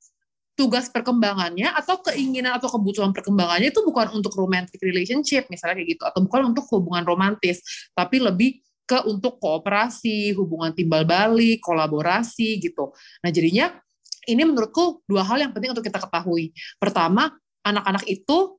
tugas 0.59 0.91
perkembangannya 0.91 1.71
atau 1.71 2.03
keinginan 2.03 2.59
atau 2.59 2.67
kebutuhan 2.67 3.15
perkembangannya 3.15 3.71
itu 3.71 3.85
bukan 3.87 4.11
untuk 4.11 4.35
romantic 4.35 4.83
relationship 4.83 5.47
misalnya 5.47 5.79
kayak 5.79 5.95
gitu 5.95 6.03
atau 6.03 6.19
bukan 6.27 6.51
untuk 6.51 6.67
hubungan 6.75 7.07
romantis, 7.07 7.63
tapi 7.95 8.19
lebih 8.19 8.59
ke 8.89 9.05
untuk 9.05 9.37
kooperasi, 9.37 10.33
hubungan 10.35 10.73
timbal 10.73 11.05
balik, 11.05 11.61
kolaborasi 11.61 12.57
gitu. 12.59 12.97
Nah, 13.21 13.29
jadinya 13.29 13.77
ini 14.25 14.43
menurutku 14.49 15.05
dua 15.05 15.23
hal 15.29 15.45
yang 15.45 15.53
penting 15.53 15.77
untuk 15.77 15.85
kita 15.85 16.01
ketahui. 16.01 16.57
Pertama, 16.81 17.37
anak-anak 17.75 18.05
itu 18.09 18.59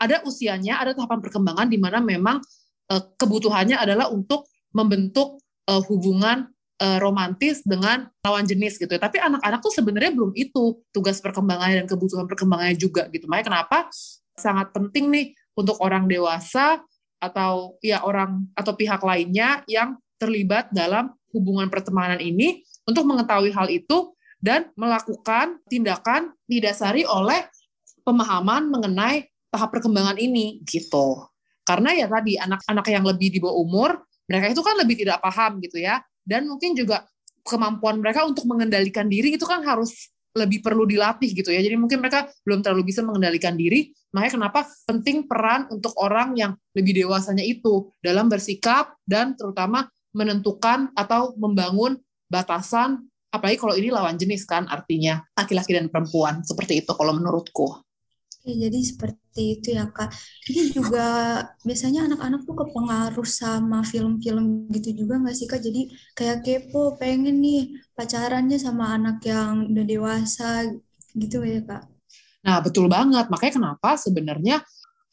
ada 0.00 0.24
usianya, 0.24 0.80
ada 0.80 0.96
tahapan 0.96 1.20
perkembangan 1.20 1.68
di 1.68 1.76
mana 1.76 2.00
memang 2.00 2.40
uh, 2.88 3.02
kebutuhannya 3.20 3.76
adalah 3.76 4.08
untuk 4.08 4.48
membentuk 4.72 5.40
uh, 5.68 5.82
hubungan 5.86 6.48
uh, 6.80 6.98
romantis 6.98 7.60
dengan 7.62 8.08
lawan 8.24 8.48
jenis 8.48 8.80
gitu. 8.80 8.88
Ya. 8.88 9.00
Tapi 9.00 9.20
anak-anak 9.20 9.60
tuh 9.60 9.72
sebenarnya 9.76 10.12
belum 10.16 10.32
itu 10.34 10.80
tugas 10.90 11.20
perkembangannya 11.20 11.84
dan 11.84 11.86
kebutuhan 11.86 12.24
perkembangannya 12.24 12.76
juga 12.80 13.06
gitu. 13.12 13.28
Makanya 13.28 13.46
kenapa 13.52 13.78
sangat 14.40 14.72
penting 14.72 15.12
nih 15.12 15.26
untuk 15.52 15.76
orang 15.84 16.08
dewasa 16.08 16.80
atau 17.20 17.76
ya 17.84 18.00
orang 18.00 18.48
atau 18.56 18.72
pihak 18.72 19.04
lainnya 19.04 19.60
yang 19.68 20.00
terlibat 20.16 20.72
dalam 20.72 21.12
hubungan 21.36 21.68
pertemanan 21.68 22.16
ini 22.16 22.64
untuk 22.88 23.04
mengetahui 23.04 23.52
hal 23.52 23.68
itu 23.68 24.16
dan 24.40 24.72
melakukan 24.72 25.60
tindakan 25.68 26.32
didasari 26.48 27.04
oleh 27.04 27.44
pemahaman 28.10 28.66
mengenai 28.66 29.30
tahap 29.54 29.70
perkembangan 29.70 30.18
ini 30.18 30.58
gitu. 30.66 31.22
Karena 31.62 31.94
ya 31.94 32.10
tadi 32.10 32.34
anak-anak 32.34 32.86
yang 32.90 33.04
lebih 33.06 33.30
di 33.30 33.38
bawah 33.38 33.62
umur, 33.62 33.90
mereka 34.26 34.50
itu 34.50 34.62
kan 34.66 34.74
lebih 34.74 34.98
tidak 34.98 35.22
paham 35.22 35.62
gitu 35.62 35.78
ya. 35.78 36.02
Dan 36.26 36.50
mungkin 36.50 36.74
juga 36.74 37.06
kemampuan 37.46 38.02
mereka 38.02 38.26
untuk 38.26 38.42
mengendalikan 38.50 39.06
diri 39.06 39.38
itu 39.38 39.46
kan 39.46 39.62
harus 39.62 40.10
lebih 40.34 40.62
perlu 40.62 40.86
dilatih 40.86 41.30
gitu 41.34 41.50
ya. 41.50 41.62
Jadi 41.62 41.78
mungkin 41.78 42.02
mereka 42.02 42.30
belum 42.46 42.62
terlalu 42.62 42.90
bisa 42.90 43.02
mengendalikan 43.02 43.54
diri. 43.54 43.90
Makanya 44.14 44.32
kenapa 44.38 44.60
penting 44.86 45.26
peran 45.30 45.70
untuk 45.70 45.94
orang 45.98 46.34
yang 46.34 46.54
lebih 46.74 47.06
dewasanya 47.06 47.42
itu 47.46 47.90
dalam 48.02 48.26
bersikap 48.26 48.94
dan 49.06 49.38
terutama 49.38 49.86
menentukan 50.10 50.90
atau 50.98 51.38
membangun 51.38 51.98
batasan 52.26 53.10
apalagi 53.30 53.58
kalau 53.62 53.74
ini 53.78 53.94
lawan 53.94 54.18
jenis 54.18 54.42
kan 54.42 54.66
artinya 54.66 55.22
laki-laki 55.38 55.70
dan 55.74 55.86
perempuan 55.86 56.42
seperti 56.42 56.82
itu 56.82 56.90
kalau 56.94 57.14
menurutku. 57.14 57.78
Oke, 58.40 58.56
jadi 58.56 58.80
seperti 58.80 59.60
itu 59.60 59.76
ya 59.76 59.84
Kak. 59.92 60.16
Ini 60.48 60.72
juga 60.72 61.08
biasanya 61.60 62.08
anak-anak 62.08 62.48
tuh 62.48 62.56
kepengaruh 62.56 63.28
sama 63.28 63.84
film-film 63.84 64.64
gitu 64.72 65.04
juga 65.04 65.20
nggak 65.20 65.36
sih 65.36 65.44
Kak? 65.44 65.60
Jadi 65.60 65.92
kayak 66.16 66.40
kepo, 66.40 66.96
pengen 66.96 67.36
nih 67.36 67.76
pacarannya 67.92 68.56
sama 68.56 68.96
anak 68.96 69.20
yang 69.28 69.68
udah 69.68 69.84
dewasa 69.84 70.72
gitu 71.12 71.44
ya 71.44 71.60
Kak? 71.68 71.84
Nah, 72.40 72.64
betul 72.64 72.88
banget. 72.88 73.28
Makanya 73.28 73.60
kenapa 73.60 74.00
sebenarnya 74.00 74.64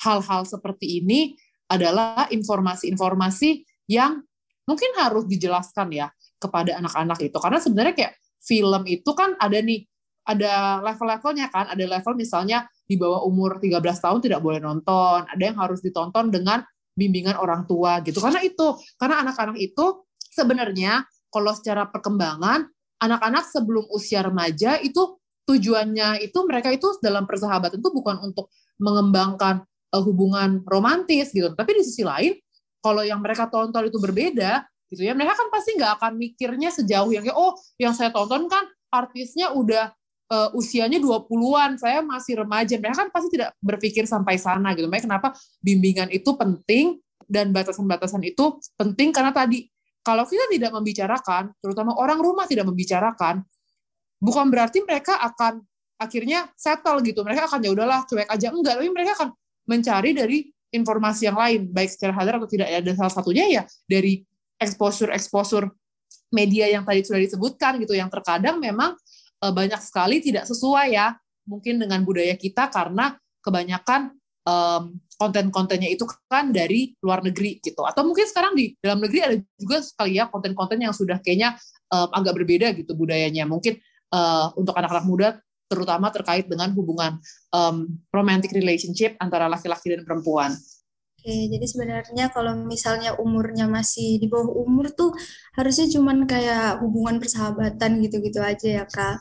hal-hal 0.07 0.47
seperti 0.47 1.03
ini 1.03 1.35
adalah 1.67 2.31
informasi-informasi 2.31 3.67
yang 3.91 4.23
mungkin 4.63 4.95
harus 5.03 5.27
dijelaskan 5.27 5.91
ya 5.91 6.07
kepada 6.39 6.79
anak-anak 6.79 7.19
itu. 7.27 7.35
Karena 7.43 7.59
sebenarnya 7.59 7.91
kayak 7.91 8.13
film 8.39 8.87
itu 8.87 9.11
kan 9.11 9.35
ada 9.35 9.59
nih, 9.59 9.83
ada 10.23 10.79
level-levelnya 10.79 11.51
kan, 11.51 11.67
ada 11.75 11.83
level 11.83 12.15
misalnya 12.15 12.71
di 12.87 12.95
bawah 12.95 13.27
umur 13.27 13.59
13 13.59 13.83
tahun 13.83 14.19
tidak 14.23 14.39
boleh 14.39 14.63
nonton, 14.63 15.27
ada 15.27 15.43
yang 15.43 15.59
harus 15.59 15.83
ditonton 15.83 16.31
dengan 16.31 16.63
bimbingan 16.95 17.35
orang 17.37 17.67
tua 17.67 17.99
gitu. 18.01 18.23
Karena 18.23 18.39
itu, 18.41 18.79
karena 18.95 19.27
anak-anak 19.27 19.59
itu 19.59 20.07
sebenarnya 20.31 21.03
kalau 21.27 21.51
secara 21.51 21.85
perkembangan 21.91 22.65
anak-anak 22.97 23.45
sebelum 23.45 23.85
usia 23.93 24.25
remaja 24.25 24.81
itu 24.81 25.19
tujuannya 25.45 26.25
itu 26.25 26.39
mereka 26.43 26.73
itu 26.73 26.97
dalam 26.99 27.29
persahabatan 27.29 27.77
itu 27.77 27.89
bukan 27.93 28.19
untuk 28.19 28.49
mengembangkan 28.81 29.63
uh, 29.93 30.03
hubungan 30.03 30.63
romantis 30.65 31.31
gitu. 31.31 31.53
Tapi 31.53 31.77
di 31.77 31.83
sisi 31.85 32.01
lain, 32.01 32.35
kalau 32.81 33.05
yang 33.05 33.21
mereka 33.21 33.47
tonton 33.47 33.87
itu 33.87 33.99
berbeda, 34.01 34.65
gitu 34.91 35.03
ya, 35.03 35.13
mereka 35.15 35.37
kan 35.39 35.47
pasti 35.51 35.75
nggak 35.75 36.01
akan 36.01 36.11
mikirnya 36.15 36.69
sejauh 36.71 37.11
yang 37.11 37.23
kayak, 37.23 37.37
oh, 37.37 37.55
yang 37.79 37.91
saya 37.95 38.11
tonton 38.11 38.47
kan 38.47 38.63
artisnya 38.91 39.51
udah 39.51 39.91
uh, 40.31 40.49
usianya 40.55 40.99
20-an, 40.99 41.79
saya 41.79 42.03
masih 42.03 42.43
remaja. 42.43 42.75
Mereka 42.79 42.95
kan 43.07 43.09
pasti 43.11 43.39
tidak 43.39 43.55
berpikir 43.59 44.03
sampai 44.07 44.35
sana 44.39 44.75
gitu. 44.75 44.87
Makanya 44.87 45.05
kenapa 45.07 45.27
bimbingan 45.63 46.11
itu 46.11 46.35
penting 46.35 46.99
dan 47.27 47.51
batasan-batasan 47.51 48.23
itu 48.23 48.55
penting 48.79 49.11
karena 49.11 49.35
tadi 49.35 49.67
kalau 50.07 50.23
kita 50.23 50.47
tidak 50.47 50.71
membicarakan, 50.71 51.51
terutama 51.59 51.91
orang 51.99 52.23
rumah 52.23 52.47
tidak 52.47 52.63
membicarakan, 52.63 53.43
bukan 54.23 54.47
berarti 54.47 54.79
mereka 54.87 55.19
akan 55.19 55.59
akhirnya 55.99 56.47
settle 56.55 57.03
gitu. 57.03 57.27
Mereka 57.27 57.51
akan 57.51 57.59
ya 57.59 57.75
udahlah 57.75 58.07
cuek 58.07 58.31
aja 58.31 58.47
enggak, 58.55 58.79
tapi 58.79 58.87
mereka 58.87 59.11
akan 59.19 59.29
mencari 59.67 60.15
dari 60.15 60.47
informasi 60.71 61.27
yang 61.27 61.35
lain, 61.35 61.67
baik 61.67 61.91
secara 61.91 62.15
sadar 62.15 62.39
atau 62.39 62.47
tidak. 62.47 62.71
Ada 62.71 62.91
salah 62.95 63.13
satunya 63.19 63.51
ya 63.51 63.63
dari 63.83 64.23
exposure-exposure 64.55 65.67
media 66.31 66.71
yang 66.71 66.87
tadi 66.87 67.03
sudah 67.03 67.19
disebutkan 67.19 67.75
gitu, 67.83 67.91
yang 67.91 68.07
terkadang 68.07 68.63
memang 68.63 68.95
eh, 69.43 69.53
banyak 69.53 69.81
sekali 69.81 70.23
tidak 70.23 70.45
sesuai 70.49 70.87
ya, 70.93 71.13
mungkin 71.47 71.79
dengan 71.79 72.03
budaya 72.03 72.35
kita 72.35 72.67
karena 72.69 73.15
kebanyakan 73.39 74.11
um, 74.43 74.99
konten-kontennya 75.17 75.89
itu 75.89 76.03
kan 76.27 76.51
dari 76.51 76.93
luar 76.99 77.23
negeri 77.23 77.63
gitu 77.63 77.81
atau 77.87 78.03
mungkin 78.03 78.27
sekarang 78.27 78.53
di 78.53 78.75
dalam 78.77 79.01
negeri 79.01 79.19
ada 79.23 79.35
juga 79.57 79.81
sekali 79.81 80.19
ya 80.19 80.27
konten-konten 80.27 80.77
yang 80.77 80.93
sudah 80.93 81.17
kayaknya 81.23 81.55
um, 81.89 82.11
agak 82.13 82.37
berbeda 82.37 82.75
gitu 82.75 82.93
budayanya 82.93 83.47
mungkin 83.47 83.79
uh, 84.11 84.53
untuk 84.59 84.75
anak-anak 84.77 85.05
muda 85.07 85.27
terutama 85.67 86.07
terkait 86.11 86.47
dengan 86.47 86.71
hubungan 86.75 87.19
um, 87.51 87.91
romantic 88.11 88.55
relationship 88.55 89.19
antara 89.19 89.51
laki-laki 89.51 89.91
dan 89.91 90.07
perempuan. 90.07 90.55
Oke, 91.27 91.51
jadi 91.51 91.65
sebenarnya 91.67 92.31
kalau 92.31 92.55
misalnya 92.55 93.11
umurnya 93.19 93.67
masih 93.67 94.15
di 94.15 94.31
bawah 94.31 94.47
umur 94.63 94.95
tuh 94.95 95.11
harusnya 95.59 95.83
cuman 95.91 96.23
kayak 96.23 96.79
hubungan 96.79 97.19
persahabatan 97.19 97.99
gitu-gitu 97.99 98.39
aja 98.39 98.67
ya 98.79 98.85
kak. 98.87 99.19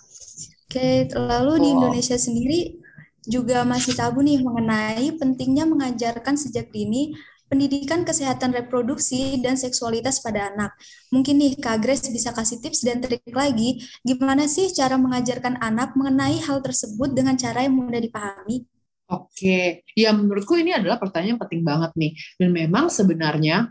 Oke, 0.71 1.11
lalu 1.11 1.51
oh. 1.51 1.59
di 1.59 1.69
Indonesia 1.75 2.15
sendiri 2.15 2.79
juga 3.27 3.67
masih 3.67 3.99
tabu 3.99 4.23
nih 4.23 4.39
mengenai 4.39 5.19
pentingnya 5.19 5.67
mengajarkan 5.67 6.39
sejak 6.39 6.71
dini 6.71 7.11
pendidikan 7.51 8.07
kesehatan 8.07 8.55
reproduksi 8.55 9.43
dan 9.43 9.59
seksualitas 9.59 10.23
pada 10.23 10.55
anak. 10.55 10.79
Mungkin 11.11 11.43
nih 11.43 11.59
Kak 11.59 11.83
Grace 11.83 12.07
bisa 12.15 12.31
kasih 12.31 12.63
tips 12.63 12.87
dan 12.87 13.03
trik 13.03 13.27
lagi 13.35 13.83
gimana 14.07 14.47
sih 14.47 14.71
cara 14.71 14.95
mengajarkan 14.95 15.59
anak 15.59 15.99
mengenai 15.99 16.39
hal 16.39 16.63
tersebut 16.63 17.11
dengan 17.19 17.35
cara 17.35 17.67
yang 17.67 17.75
mudah 17.75 17.99
dipahami? 17.99 18.76
Oke, 19.07 19.87
ya 19.95 20.11
menurutku 20.11 20.59
ini 20.59 20.75
adalah 20.75 20.99
pertanyaan 20.99 21.39
yang 21.39 21.43
penting 21.47 21.63
banget 21.63 21.93
nih. 21.95 22.13
Dan 22.35 22.51
memang 22.51 22.91
sebenarnya 22.91 23.71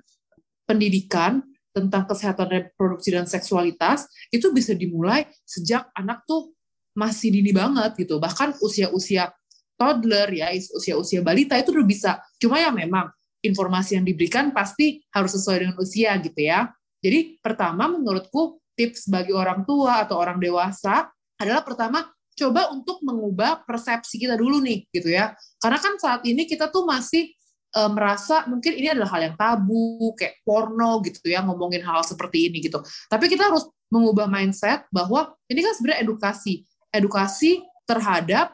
pendidikan 0.63 1.44
tentang 1.75 2.08
kesehatan 2.08 2.48
reproduksi 2.48 3.12
dan 3.12 3.27
seksualitas 3.27 4.08
itu 4.32 4.48
bisa 4.56 4.72
dimulai 4.72 5.27
sejak 5.44 5.92
anak 5.92 6.24
tuh 6.24 6.56
masih 6.96 7.36
dini 7.36 7.51
banget 7.51 8.00
gitu. 8.00 8.15
Bahkan 8.15 8.63
usia-usia 8.63 9.36
toddler 9.75 10.32
ya 10.32 10.56
usia-usia 10.56 11.20
balita 11.20 11.60
itu 11.60 11.75
udah 11.75 11.84
bisa. 11.84 12.12
Cuma 12.39 12.63
ya 12.63 12.72
memang 12.72 13.12
informasi 13.44 14.00
yang 14.00 14.07
diberikan 14.07 14.55
pasti 14.55 15.03
harus 15.12 15.36
sesuai 15.36 15.68
dengan 15.68 15.75
usia 15.83 16.16
gitu 16.24 16.40
ya. 16.40 16.72
Jadi 17.03 17.44
pertama 17.44 17.92
menurutku 17.92 18.64
tips 18.79 19.12
bagi 19.12 19.36
orang 19.36 19.68
tua 19.68 20.07
atau 20.07 20.16
orang 20.16 20.40
dewasa 20.40 21.12
adalah 21.36 21.62
pertama 21.68 22.15
coba 22.36 22.70
untuk 22.76 23.00
mengubah 23.02 23.64
persepsi 23.64 24.20
kita 24.20 24.36
dulu 24.36 24.60
nih 24.60 24.86
gitu 24.92 25.10
ya. 25.10 25.34
Karena 25.60 25.80
kan 25.80 25.96
saat 25.96 26.22
ini 26.28 26.44
kita 26.44 26.68
tuh 26.68 26.84
masih 26.84 27.32
e, 27.72 27.82
merasa 27.90 28.44
mungkin 28.46 28.76
ini 28.76 28.92
adalah 28.92 29.16
hal 29.16 29.32
yang 29.32 29.36
tabu 29.40 30.12
kayak 30.20 30.44
porno 30.44 31.00
gitu 31.02 31.32
ya 31.32 31.42
ngomongin 31.42 31.82
hal, 31.82 32.04
seperti 32.04 32.52
ini 32.52 32.60
gitu. 32.60 32.84
Tapi 33.08 33.26
kita 33.32 33.48
harus 33.48 33.66
mengubah 33.88 34.28
mindset 34.28 34.84
bahwa 34.92 35.32
ini 35.48 35.64
kan 35.64 35.74
sebenarnya 35.80 36.04
edukasi, 36.04 36.68
edukasi 36.92 37.64
terhadap 37.88 38.52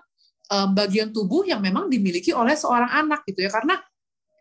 um, 0.52 0.76
bagian 0.76 1.10
tubuh 1.10 1.48
yang 1.48 1.64
memang 1.64 1.88
dimiliki 1.88 2.36
oleh 2.36 2.54
seorang 2.54 2.92
anak 2.92 3.24
gitu 3.24 3.48
ya 3.48 3.50
karena 3.50 3.80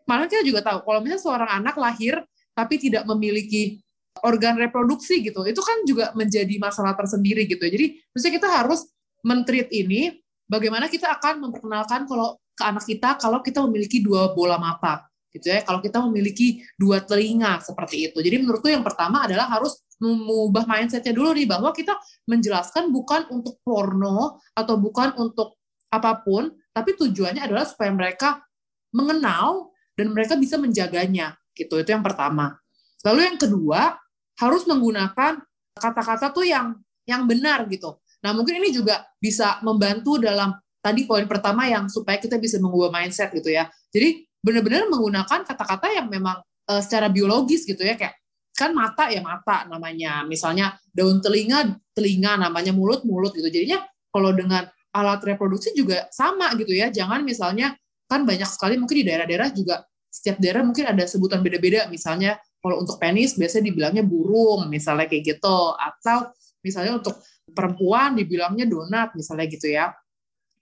malah 0.03 0.27
kita 0.27 0.43
juga 0.43 0.59
tahu 0.59 0.83
kalau 0.83 0.99
misalnya 0.99 1.23
seorang 1.23 1.49
anak 1.63 1.75
lahir 1.79 2.19
tapi 2.51 2.75
tidak 2.75 3.07
memiliki 3.07 3.79
organ 4.27 4.59
reproduksi 4.59 5.23
gitu 5.23 5.47
itu 5.47 5.61
kan 5.63 5.87
juga 5.87 6.11
menjadi 6.11 6.59
masalah 6.59 6.91
tersendiri 6.99 7.47
gitu 7.47 7.63
ya. 7.63 7.71
jadi 7.71 7.85
maksudnya 8.11 8.33
kita 8.43 8.49
harus 8.51 8.91
mentreat 9.25 9.69
ini 9.73 10.21
bagaimana 10.45 10.91
kita 10.91 11.17
akan 11.19 11.49
memperkenalkan 11.49 12.05
kalau 12.09 12.37
ke 12.51 12.63
anak 12.63 12.85
kita 12.85 13.15
kalau 13.17 13.39
kita 13.39 13.63
memiliki 13.65 14.03
dua 14.03 14.33
bola 14.35 14.59
mata 14.59 15.07
gitu 15.31 15.47
ya 15.47 15.63
kalau 15.63 15.79
kita 15.79 16.03
memiliki 16.03 16.59
dua 16.75 16.99
telinga 16.99 17.63
seperti 17.63 18.11
itu 18.11 18.19
jadi 18.19 18.41
menurutku 18.43 18.67
yang 18.67 18.83
pertama 18.83 19.23
adalah 19.23 19.47
harus 19.47 19.79
mengubah 20.01 20.65
mindsetnya 20.65 21.13
dulu 21.13 21.37
nih 21.37 21.45
bahwa 21.45 21.69
kita 21.69 21.93
menjelaskan 22.25 22.89
bukan 22.89 23.29
untuk 23.29 23.61
porno 23.61 24.41
atau 24.57 24.75
bukan 24.81 25.13
untuk 25.21 25.61
apa 25.93 26.25
pun, 26.25 26.49
tapi 26.73 26.97
tujuannya 26.97 27.45
adalah 27.45 27.69
supaya 27.69 27.93
mereka 27.93 28.41
mengenal 28.89 29.69
dan 29.93 30.09
mereka 30.09 30.33
bisa 30.33 30.57
menjaganya. 30.57 31.37
Gitu. 31.53 31.69
Itu 31.77 31.89
yang 31.93 32.01
pertama. 32.01 32.57
Lalu 33.05 33.29
yang 33.29 33.37
kedua, 33.37 33.93
harus 34.41 34.65
menggunakan 34.65 35.37
kata-kata 35.77 36.33
tuh 36.33 36.49
yang 36.49 36.81
yang 37.05 37.29
benar 37.29 37.69
gitu. 37.69 38.00
Nah, 38.21 38.31
mungkin 38.37 38.61
ini 38.61 38.69
juga 38.69 39.01
bisa 39.17 39.57
membantu 39.65 40.21
dalam 40.21 40.53
tadi 40.81 41.05
poin 41.05 41.25
pertama 41.29 41.69
yang 41.69 41.85
supaya 41.89 42.17
kita 42.17 42.41
bisa 42.41 42.57
mengubah 42.57 42.89
mindset 42.89 43.29
gitu 43.33 43.53
ya. 43.53 43.69
Jadi 43.93 44.25
benar-benar 44.41 44.89
menggunakan 44.89 45.45
kata-kata 45.45 45.93
yang 45.93 46.09
memang 46.09 46.41
uh, 46.41 46.81
secara 46.81 47.09
biologis 47.09 47.65
gitu 47.65 47.85
ya 47.85 47.93
kayak 47.93 48.17
kan 48.57 48.73
mata 48.73 49.09
ya 49.09 49.21
mata 49.21 49.69
namanya. 49.69 50.25
Misalnya 50.25 50.77
daun 50.89 51.21
telinga 51.21 51.77
telinga 51.93 52.37
namanya 52.37 52.73
mulut 52.73 53.05
mulut 53.05 53.33
gitu. 53.37 53.47
Jadinya 53.47 53.85
kalau 54.09 54.33
dengan 54.33 54.65
alat 54.91 55.21
reproduksi 55.23 55.71
juga 55.77 56.09
sama 56.09 56.51
gitu 56.57 56.73
ya. 56.73 56.89
Jangan 56.89 57.21
misalnya 57.21 57.77
kan 58.09 58.27
banyak 58.27 58.49
sekali 58.49 58.75
mungkin 58.75 59.01
di 59.01 59.05
daerah-daerah 59.07 59.49
juga 59.55 59.85
setiap 60.11 60.43
daerah 60.43 60.65
mungkin 60.65 60.89
ada 60.89 61.05
sebutan 61.07 61.39
beda-beda. 61.39 61.87
Misalnya 61.87 62.37
kalau 62.61 62.81
untuk 62.83 63.01
penis 63.01 63.33
biasanya 63.37 63.73
dibilangnya 63.73 64.03
burung 64.05 64.69
misalnya 64.69 65.09
kayak 65.09 65.37
gitu 65.37 65.59
atau 65.73 66.29
misalnya 66.61 67.01
untuk 67.01 67.17
perempuan 67.51 68.15
dibilangnya 68.15 68.65
donat 68.65 69.13
misalnya 69.15 69.45
gitu 69.47 69.67
ya. 69.71 69.91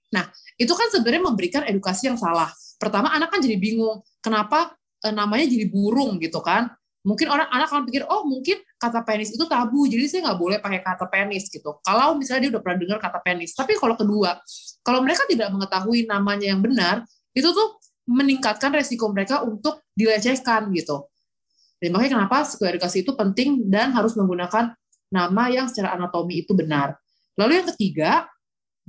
Nah, 0.10 0.26
itu 0.58 0.74
kan 0.74 0.90
sebenarnya 0.90 1.24
memberikan 1.30 1.62
edukasi 1.70 2.10
yang 2.10 2.18
salah. 2.18 2.50
Pertama 2.82 3.14
anak 3.14 3.30
kan 3.30 3.40
jadi 3.40 3.56
bingung, 3.62 4.02
kenapa 4.20 4.74
e, 5.06 5.14
namanya 5.14 5.46
jadi 5.46 5.70
burung 5.70 6.18
gitu 6.18 6.42
kan? 6.42 6.70
Mungkin 7.06 7.32
orang 7.32 7.48
anak 7.48 7.72
akan 7.72 7.88
pikir, 7.88 8.04
oh 8.10 8.28
mungkin 8.28 8.60
kata 8.76 9.06
penis 9.08 9.32
itu 9.32 9.46
tabu, 9.48 9.88
jadi 9.88 10.04
saya 10.10 10.20
nggak 10.30 10.40
boleh 10.40 10.58
pakai 10.60 10.82
kata 10.84 11.06
penis 11.08 11.48
gitu. 11.48 11.80
Kalau 11.80 12.18
misalnya 12.20 12.50
dia 12.50 12.52
udah 12.58 12.62
pernah 12.66 12.78
dengar 12.82 12.98
kata 13.00 13.20
penis. 13.24 13.56
Tapi 13.56 13.80
kalau 13.80 13.96
kedua, 13.96 14.36
kalau 14.84 15.00
mereka 15.00 15.24
tidak 15.30 15.48
mengetahui 15.54 16.10
namanya 16.10 16.52
yang 16.52 16.60
benar, 16.60 17.08
itu 17.32 17.50
tuh 17.56 17.80
meningkatkan 18.10 18.74
resiko 18.74 19.08
mereka 19.14 19.46
untuk 19.46 19.86
dilecehkan 19.96 20.74
gitu. 20.76 21.08
Dan 21.80 21.96
makanya 21.96 22.20
kenapa 22.20 22.44
edukasi 22.44 23.08
itu 23.08 23.16
penting 23.16 23.72
dan 23.72 23.96
harus 23.96 24.12
menggunakan 24.20 24.76
nama 25.10 25.50
yang 25.50 25.68
secara 25.70 25.98
anatomi 25.98 26.46
itu 26.46 26.54
benar. 26.54 26.98
Lalu 27.38 27.62
yang 27.62 27.68
ketiga, 27.76 28.12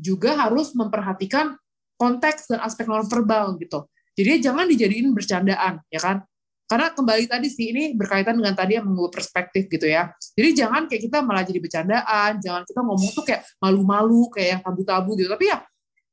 juga 0.01 0.33
harus 0.37 0.73
memperhatikan 0.73 1.57
konteks 2.01 2.49
dan 2.49 2.65
aspek 2.65 2.89
nonverbal 2.89 3.61
gitu. 3.61 3.85
Jadi 4.17 4.41
jangan 4.41 4.65
dijadiin 4.65 5.13
bercandaan, 5.13 5.85
ya 5.93 6.01
kan? 6.01 6.25
Karena 6.71 6.95
kembali 6.95 7.27
tadi 7.27 7.51
sih 7.51 7.75
ini 7.75 7.99
berkaitan 7.99 8.39
dengan 8.39 8.55
tadi 8.55 8.79
yang 8.79 8.87
mengubah 8.87 9.19
perspektif 9.19 9.67
gitu 9.67 9.91
ya. 9.91 10.15
Jadi 10.39 10.55
jangan 10.55 10.87
kayak 10.87 11.03
kita 11.03 11.19
malah 11.19 11.43
jadi 11.43 11.59
bercandaan, 11.59 12.39
jangan 12.39 12.63
kita 12.63 12.81
ngomong 12.87 13.11
tuh 13.11 13.25
kayak 13.27 13.43
malu-malu, 13.59 14.31
kayak 14.31 14.49
yang 14.55 14.63
tabu-tabu 14.63 15.19
gitu. 15.19 15.29
Tapi 15.35 15.51
ya 15.51 15.59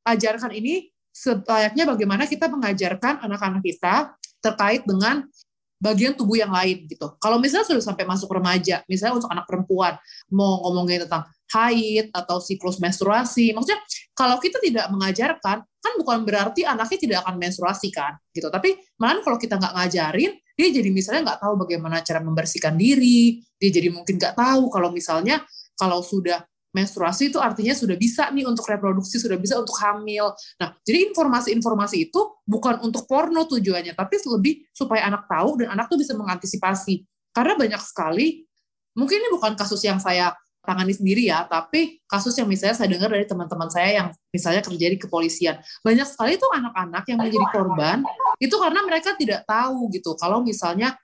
ajarkan 0.08 0.52
ini 0.58 0.90
selayaknya 1.14 1.84
bagaimana 1.86 2.24
kita 2.26 2.50
mengajarkan 2.50 3.22
anak-anak 3.22 3.62
kita 3.62 4.18
terkait 4.42 4.82
dengan 4.86 5.30
bagian 5.78 6.18
tubuh 6.18 6.38
yang 6.38 6.50
lain 6.50 6.90
gitu. 6.90 7.06
Kalau 7.22 7.38
misalnya 7.38 7.70
sudah 7.70 7.84
sampai 7.86 8.04
masuk 8.04 8.30
remaja, 8.34 8.82
misalnya 8.90 9.22
untuk 9.22 9.30
anak 9.30 9.46
perempuan 9.46 9.94
mau 10.34 10.66
ngomongin 10.66 11.06
tentang 11.06 11.30
haid 11.54 12.12
atau 12.12 12.42
siklus 12.42 12.82
menstruasi. 12.82 13.54
Maksudnya 13.54 13.80
kalau 14.18 14.42
kita 14.42 14.58
tidak 14.60 14.90
mengajarkan, 14.90 15.64
kan 15.64 15.94
bukan 16.02 16.26
berarti 16.28 16.66
anaknya 16.68 17.00
tidak 17.00 17.18
akan 17.24 17.36
menstruasi 17.40 17.94
kan, 17.94 18.18
gitu. 18.34 18.50
Tapi 18.50 18.76
malah 19.00 19.22
kalau 19.22 19.38
kita 19.38 19.56
nggak 19.56 19.74
ngajarin, 19.78 20.32
dia 20.58 20.68
jadi 20.74 20.90
misalnya 20.90 21.34
nggak 21.34 21.40
tahu 21.46 21.54
bagaimana 21.62 22.02
cara 22.02 22.20
membersihkan 22.20 22.76
diri, 22.76 23.40
dia 23.62 23.70
jadi 23.70 23.94
mungkin 23.94 24.18
nggak 24.18 24.36
tahu 24.36 24.74
kalau 24.74 24.90
misalnya 24.90 25.46
kalau 25.78 26.02
sudah 26.02 26.42
menstruasi 26.78 27.34
itu 27.34 27.42
artinya 27.42 27.74
sudah 27.74 27.98
bisa 27.98 28.30
nih 28.30 28.46
untuk 28.46 28.70
reproduksi, 28.70 29.18
sudah 29.18 29.42
bisa 29.42 29.58
untuk 29.58 29.74
hamil. 29.82 30.30
Nah, 30.62 30.78
jadi 30.86 31.10
informasi-informasi 31.10 32.14
itu 32.14 32.22
bukan 32.46 32.86
untuk 32.86 33.10
porno 33.10 33.50
tujuannya, 33.50 33.98
tapi 33.98 34.22
lebih 34.22 34.70
supaya 34.70 35.10
anak 35.10 35.26
tahu 35.26 35.66
dan 35.66 35.74
anak 35.74 35.90
tuh 35.90 35.98
bisa 35.98 36.14
mengantisipasi. 36.14 37.02
Karena 37.34 37.58
banyak 37.58 37.82
sekali, 37.82 38.46
mungkin 38.94 39.18
ini 39.18 39.30
bukan 39.34 39.58
kasus 39.58 39.82
yang 39.82 39.98
saya 39.98 40.38
tangani 40.68 40.92
sendiri 40.92 41.32
ya, 41.32 41.48
tapi 41.48 42.04
kasus 42.06 42.36
yang 42.36 42.46
misalnya 42.46 42.76
saya 42.76 42.92
dengar 42.92 43.08
dari 43.08 43.24
teman-teman 43.24 43.72
saya 43.72 44.04
yang 44.04 44.08
misalnya 44.36 44.60
kerja 44.60 44.86
di 44.92 45.00
kepolisian. 45.00 45.56
Banyak 45.80 46.04
sekali 46.04 46.36
tuh 46.36 46.52
anak-anak 46.52 47.08
yang 47.08 47.18
menjadi 47.24 47.48
korban, 47.56 48.04
itu 48.38 48.52
karena 48.60 48.84
mereka 48.84 49.16
tidak 49.16 49.48
tahu 49.48 49.88
gitu, 49.96 50.12
kalau 50.20 50.44
misalnya 50.44 51.00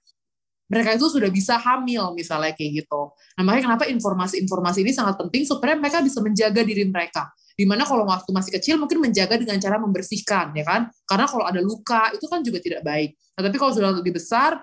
mereka 0.72 0.96
itu 0.96 1.06
sudah 1.12 1.30
bisa 1.30 1.60
hamil 1.60 2.16
misalnya 2.16 2.56
kayak 2.56 2.84
gitu. 2.84 3.02
Nah 3.40 3.42
makanya 3.44 3.74
kenapa 3.74 3.86
informasi-informasi 3.92 4.80
ini 4.82 4.92
sangat 4.96 5.20
penting 5.20 5.44
supaya 5.44 5.76
mereka 5.76 6.00
bisa 6.00 6.24
menjaga 6.24 6.62
diri 6.64 6.88
mereka. 6.88 7.30
Di 7.54 7.70
mana 7.70 7.86
kalau 7.86 8.10
waktu 8.10 8.34
masih 8.34 8.52
kecil 8.58 8.82
mungkin 8.82 8.98
menjaga 8.98 9.38
dengan 9.38 9.62
cara 9.62 9.78
membersihkan 9.78 10.58
ya 10.58 10.66
kan. 10.66 10.90
Karena 11.06 11.26
kalau 11.30 11.46
ada 11.46 11.62
luka 11.62 12.10
itu 12.16 12.26
kan 12.26 12.42
juga 12.42 12.58
tidak 12.64 12.82
baik. 12.82 13.14
Nah, 13.38 13.42
tapi 13.46 13.56
kalau 13.62 13.72
sudah 13.76 13.92
lebih 13.94 14.18
besar 14.18 14.58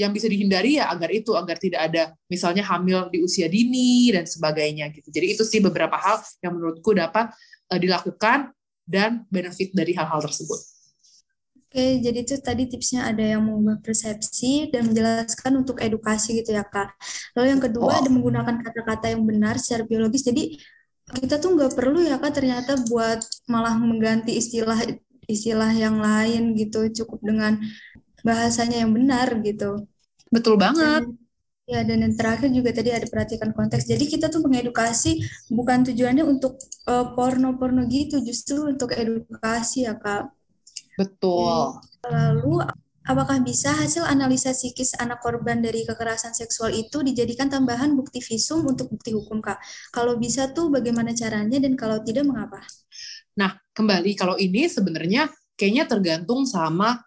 yang 0.00 0.16
bisa 0.16 0.24
dihindari 0.32 0.80
ya 0.80 0.88
agar 0.88 1.12
itu 1.12 1.36
agar 1.36 1.60
tidak 1.60 1.92
ada 1.92 2.16
misalnya 2.24 2.64
hamil 2.64 3.12
di 3.12 3.20
usia 3.20 3.52
dini 3.52 4.08
dan 4.08 4.24
sebagainya 4.24 4.88
gitu. 4.96 5.12
Jadi 5.12 5.36
itu 5.36 5.44
sih 5.44 5.60
beberapa 5.60 6.00
hal 6.00 6.24
yang 6.40 6.56
menurutku 6.56 6.96
dapat 6.96 7.28
uh, 7.68 7.76
dilakukan 7.76 8.56
dan 8.88 9.28
benefit 9.28 9.76
dari 9.76 9.92
hal-hal 9.92 10.24
tersebut. 10.24 10.79
Oke, 11.70 12.02
jadi 12.02 12.26
itu 12.26 12.34
tadi 12.42 12.66
tipsnya 12.66 13.06
ada 13.06 13.22
yang 13.22 13.46
mengubah 13.46 13.78
persepsi 13.78 14.74
dan 14.74 14.90
menjelaskan 14.90 15.62
untuk 15.62 15.78
edukasi 15.78 16.42
gitu 16.42 16.50
ya 16.50 16.66
Kak. 16.66 16.98
Lalu 17.38 17.46
yang 17.46 17.62
kedua 17.62 17.86
oh. 17.86 17.94
ada 17.94 18.10
menggunakan 18.10 18.58
kata-kata 18.58 19.14
yang 19.14 19.22
benar 19.22 19.54
secara 19.54 19.86
biologis. 19.86 20.26
Jadi 20.26 20.58
kita 21.22 21.38
tuh 21.38 21.54
nggak 21.54 21.78
perlu 21.78 22.02
ya 22.02 22.18
Kak 22.18 22.42
ternyata 22.42 22.74
buat 22.90 23.22
malah 23.46 23.78
mengganti 23.78 24.34
istilah 24.34 24.82
istilah 25.30 25.70
yang 25.70 26.02
lain 26.02 26.58
gitu, 26.58 26.90
cukup 26.90 27.22
dengan 27.22 27.62
bahasanya 28.26 28.82
yang 28.82 28.90
benar 28.90 29.30
gitu. 29.38 29.86
Betul 30.26 30.58
banget. 30.58 31.06
Dan, 31.06 31.22
ya 31.70 31.86
dan 31.86 32.02
yang 32.02 32.18
terakhir 32.18 32.50
juga 32.50 32.74
tadi 32.74 32.90
ada 32.90 33.06
perhatikan 33.06 33.54
konteks. 33.54 33.86
Jadi 33.86 34.10
kita 34.10 34.26
tuh 34.26 34.42
mengedukasi 34.42 35.22
bukan 35.54 35.86
tujuannya 35.86 36.26
untuk 36.26 36.58
uh, 36.90 37.14
porno-porno 37.14 37.86
gitu, 37.86 38.18
justru 38.26 38.74
untuk 38.74 38.90
edukasi 38.90 39.86
ya 39.86 39.94
Kak 39.94 40.39
Betul. 41.00 41.80
Lalu 42.04 42.60
apakah 43.08 43.40
bisa 43.40 43.72
hasil 43.72 44.04
analisa 44.04 44.52
psikis 44.52 44.92
anak 45.00 45.24
korban 45.24 45.64
dari 45.64 45.88
kekerasan 45.88 46.36
seksual 46.36 46.76
itu 46.76 47.00
dijadikan 47.00 47.48
tambahan 47.48 47.96
bukti 47.96 48.20
visum 48.20 48.68
untuk 48.68 48.92
bukti 48.92 49.16
hukum, 49.16 49.40
Kak? 49.40 49.56
Kalau 49.88 50.20
bisa 50.20 50.52
tuh 50.52 50.68
bagaimana 50.68 51.16
caranya 51.16 51.56
dan 51.56 51.72
kalau 51.72 52.04
tidak 52.04 52.28
mengapa? 52.28 52.60
Nah, 53.40 53.56
kembali 53.72 54.12
kalau 54.12 54.36
ini 54.36 54.68
sebenarnya 54.68 55.32
kayaknya 55.56 55.88
tergantung 55.88 56.44
sama 56.44 57.00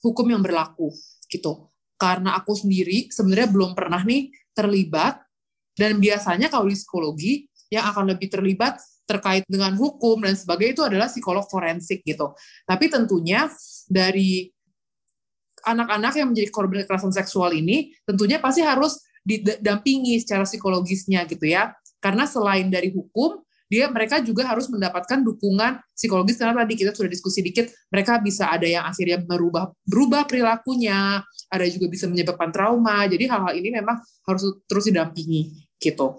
hukum 0.00 0.24
yang 0.32 0.40
berlaku 0.40 0.88
gitu. 1.28 1.68
Karena 2.00 2.40
aku 2.40 2.56
sendiri 2.56 3.12
sebenarnya 3.12 3.52
belum 3.52 3.76
pernah 3.76 4.00
nih 4.00 4.32
terlibat 4.56 5.20
dan 5.76 6.00
biasanya 6.00 6.48
kalau 6.48 6.64
di 6.64 6.76
psikologi 6.76 7.32
yang 7.68 7.84
akan 7.92 8.16
lebih 8.16 8.32
terlibat 8.32 8.80
terkait 9.10 9.42
dengan 9.50 9.74
hukum 9.74 10.22
dan 10.22 10.38
sebagainya 10.38 10.72
itu 10.78 10.84
adalah 10.86 11.10
psikolog 11.10 11.42
forensik 11.50 12.06
gitu. 12.06 12.30
Tapi 12.62 12.86
tentunya 12.86 13.50
dari 13.90 14.46
anak-anak 15.66 16.14
yang 16.14 16.30
menjadi 16.30 16.48
korban 16.54 16.86
kekerasan 16.86 17.10
seksual 17.10 17.50
ini 17.50 17.90
tentunya 18.06 18.38
pasti 18.38 18.62
harus 18.62 19.02
didampingi 19.26 20.22
secara 20.22 20.46
psikologisnya 20.46 21.26
gitu 21.26 21.50
ya. 21.50 21.74
Karena 21.98 22.24
selain 22.24 22.70
dari 22.70 22.94
hukum, 22.94 23.42
dia 23.70 23.86
mereka 23.86 24.18
juga 24.18 24.50
harus 24.50 24.66
mendapatkan 24.66 25.22
dukungan 25.22 25.78
psikologis 25.94 26.34
karena 26.34 26.66
tadi 26.66 26.74
kita 26.74 26.90
sudah 26.90 27.06
diskusi 27.06 27.38
dikit 27.38 27.70
mereka 27.86 28.18
bisa 28.18 28.50
ada 28.50 28.66
yang 28.66 28.82
akhirnya 28.82 29.22
merubah 29.22 29.70
berubah 29.86 30.26
perilakunya 30.26 31.22
ada 31.46 31.64
juga 31.70 31.86
bisa 31.86 32.10
menyebabkan 32.10 32.50
trauma 32.50 33.06
jadi 33.06 33.30
hal-hal 33.30 33.54
ini 33.54 33.78
memang 33.78 34.02
harus 34.26 34.42
terus 34.66 34.90
didampingi 34.90 35.70
gitu 35.78 36.18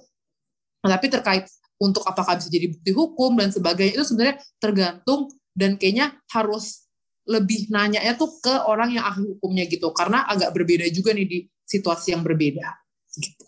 tapi 0.80 1.12
terkait 1.12 1.44
untuk 1.82 2.06
apakah 2.06 2.38
bisa 2.38 2.54
jadi 2.54 2.70
bukti 2.70 2.92
hukum 2.94 3.42
dan 3.42 3.50
sebagainya 3.50 3.98
itu 3.98 4.06
sebenarnya 4.06 4.38
tergantung 4.62 5.34
dan 5.58 5.82
kayaknya 5.82 6.14
harus 6.30 6.86
lebih 7.26 7.74
nanya 7.74 8.02
ya 8.06 8.14
tuh 8.14 8.38
ke 8.38 8.54
orang 8.70 8.94
yang 8.94 9.06
ahli 9.06 9.26
hukumnya 9.34 9.66
gitu 9.66 9.90
karena 9.94 10.26
agak 10.30 10.54
berbeda 10.54 10.86
juga 10.94 11.18
nih 11.18 11.26
di 11.26 11.40
situasi 11.66 12.14
yang 12.14 12.22
berbeda 12.22 12.70
gitu. 13.18 13.46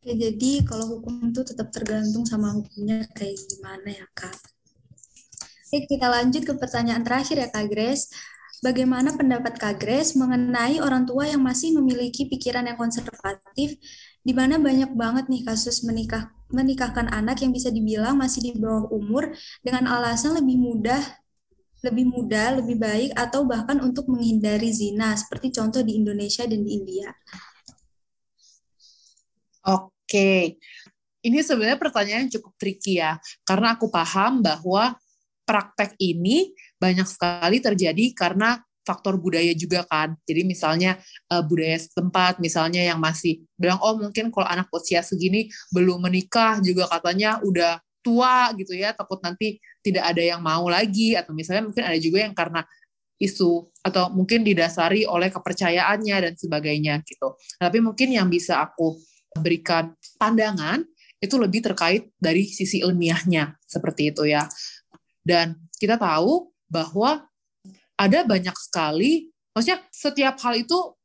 Oke, 0.00 0.16
jadi 0.16 0.64
kalau 0.64 0.96
hukum 0.96 1.28
itu 1.28 1.44
tetap 1.44 1.68
tergantung 1.68 2.24
sama 2.24 2.56
hukumnya 2.56 3.04
kayak 3.12 3.36
gimana 3.36 3.88
ya 3.92 4.06
kak. 4.16 4.32
Oke, 5.68 5.84
kita 5.84 6.08
lanjut 6.08 6.42
ke 6.48 6.56
pertanyaan 6.56 7.04
terakhir 7.04 7.36
ya 7.36 7.48
kak 7.52 7.68
Grace. 7.68 8.08
Bagaimana 8.60 9.16
pendapat 9.16 9.56
Kak 9.56 9.80
Grace 9.80 10.12
mengenai 10.20 10.84
orang 10.84 11.08
tua 11.08 11.24
yang 11.24 11.40
masih 11.40 11.72
memiliki 11.80 12.28
pikiran 12.28 12.68
yang 12.68 12.76
konservatif, 12.76 13.80
di 14.20 14.32
mana 14.36 14.60
banyak 14.60 14.92
banget 14.92 15.32
nih 15.32 15.48
kasus 15.48 15.80
menikah 15.80 16.28
menikahkan 16.50 17.10
anak 17.10 17.42
yang 17.42 17.54
bisa 17.54 17.70
dibilang 17.70 18.18
masih 18.18 18.50
di 18.50 18.50
bawah 18.58 18.90
umur 18.90 19.34
dengan 19.62 19.86
alasan 19.90 20.36
lebih 20.38 20.58
mudah 20.58 21.02
lebih 21.80 22.12
mudah, 22.12 22.60
lebih 22.60 22.76
baik, 22.76 23.10
atau 23.16 23.48
bahkan 23.48 23.80
untuk 23.80 24.04
menghindari 24.12 24.68
zina, 24.68 25.16
seperti 25.16 25.48
contoh 25.56 25.80
di 25.80 25.96
Indonesia 25.96 26.44
dan 26.44 26.60
di 26.60 26.76
India. 26.76 27.08
Oke, 29.64 30.60
ini 31.24 31.38
sebenarnya 31.40 31.80
pertanyaan 31.80 32.28
yang 32.28 32.32
cukup 32.40 32.52
tricky 32.60 33.00
ya, 33.00 33.16
karena 33.48 33.76
aku 33.76 33.88
paham 33.88 34.44
bahwa 34.44 34.96
praktek 35.48 35.96
ini 36.00 36.52
banyak 36.76 37.08
sekali 37.08 37.58
terjadi 37.60 38.12
karena 38.12 38.60
faktor 38.90 39.14
budaya 39.22 39.54
juga 39.54 39.86
kan. 39.86 40.18
Jadi 40.26 40.42
misalnya 40.42 40.98
uh, 41.30 41.46
budaya 41.46 41.78
setempat, 41.78 42.42
misalnya 42.42 42.82
yang 42.82 42.98
masih 42.98 43.46
bilang 43.54 43.78
oh 43.78 43.94
mungkin 43.94 44.34
kalau 44.34 44.50
anak 44.50 44.66
usia 44.74 45.06
segini 45.06 45.46
belum 45.70 46.02
menikah 46.02 46.58
juga 46.58 46.90
katanya 46.90 47.38
udah 47.46 47.78
tua 48.02 48.50
gitu 48.58 48.74
ya, 48.74 48.90
takut 48.90 49.22
nanti 49.22 49.62
tidak 49.86 50.10
ada 50.10 50.22
yang 50.34 50.42
mau 50.42 50.66
lagi 50.66 51.14
atau 51.14 51.30
misalnya 51.30 51.70
mungkin 51.70 51.84
ada 51.86 51.98
juga 52.02 52.18
yang 52.26 52.34
karena 52.34 52.66
isu 53.20 53.68
atau 53.84 54.08
mungkin 54.10 54.42
didasari 54.42 55.04
oleh 55.04 55.28
kepercayaannya 55.28 56.16
dan 56.26 56.34
sebagainya 56.34 57.04
gitu. 57.04 57.36
Tapi 57.60 57.78
mungkin 57.84 58.08
yang 58.10 58.26
bisa 58.26 58.64
aku 58.64 58.96
berikan 59.36 59.94
pandangan 60.16 60.82
itu 61.20 61.36
lebih 61.36 61.60
terkait 61.60 62.08
dari 62.16 62.48
sisi 62.48 62.80
ilmiahnya 62.80 63.60
seperti 63.68 64.10
itu 64.10 64.24
ya. 64.24 64.48
Dan 65.20 65.68
kita 65.76 66.00
tahu 66.00 66.48
bahwa 66.66 67.28
ada 68.00 68.24
banyak 68.24 68.56
sekali, 68.56 69.28
maksudnya 69.52 69.84
setiap 69.92 70.40
hal 70.40 70.56
itu 70.56 70.96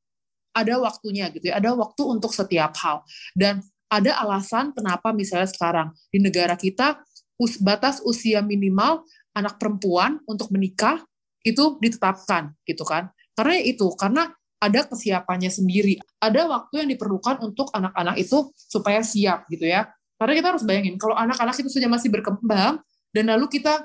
ada 0.55 0.79
waktunya 0.79 1.27
gitu 1.35 1.51
ya, 1.51 1.59
ada 1.59 1.75
waktu 1.75 2.01
untuk 2.07 2.31
setiap 2.31 2.71
hal. 2.79 3.03
Dan 3.35 3.59
ada 3.91 4.15
alasan 4.23 4.71
kenapa 4.71 5.11
misalnya 5.11 5.51
sekarang 5.51 5.91
di 6.07 6.23
negara 6.23 6.55
kita 6.55 7.03
us, 7.35 7.59
batas 7.59 7.99
usia 8.07 8.39
minimal 8.39 9.03
anak 9.35 9.59
perempuan 9.59 10.23
untuk 10.23 10.47
menikah 10.55 11.03
itu 11.43 11.75
ditetapkan 11.83 12.55
gitu 12.63 12.87
kan. 12.87 13.11
Karena 13.35 13.59
itu, 13.59 13.91
karena 13.99 14.31
ada 14.63 14.87
kesiapannya 14.87 15.51
sendiri. 15.51 15.99
Ada 16.23 16.47
waktu 16.47 16.87
yang 16.87 16.89
diperlukan 16.95 17.43
untuk 17.43 17.69
anak-anak 17.75 18.15
itu 18.17 18.49
supaya 18.55 19.03
siap 19.03 19.45
gitu 19.51 19.67
ya. 19.67 19.91
Karena 20.15 20.33
kita 20.39 20.47
harus 20.55 20.63
bayangin, 20.63 20.95
kalau 20.95 21.13
anak-anak 21.19 21.59
itu 21.59 21.67
saja 21.67 21.91
masih 21.91 22.07
berkembang, 22.07 22.79
dan 23.11 23.25
lalu 23.27 23.51
kita 23.51 23.83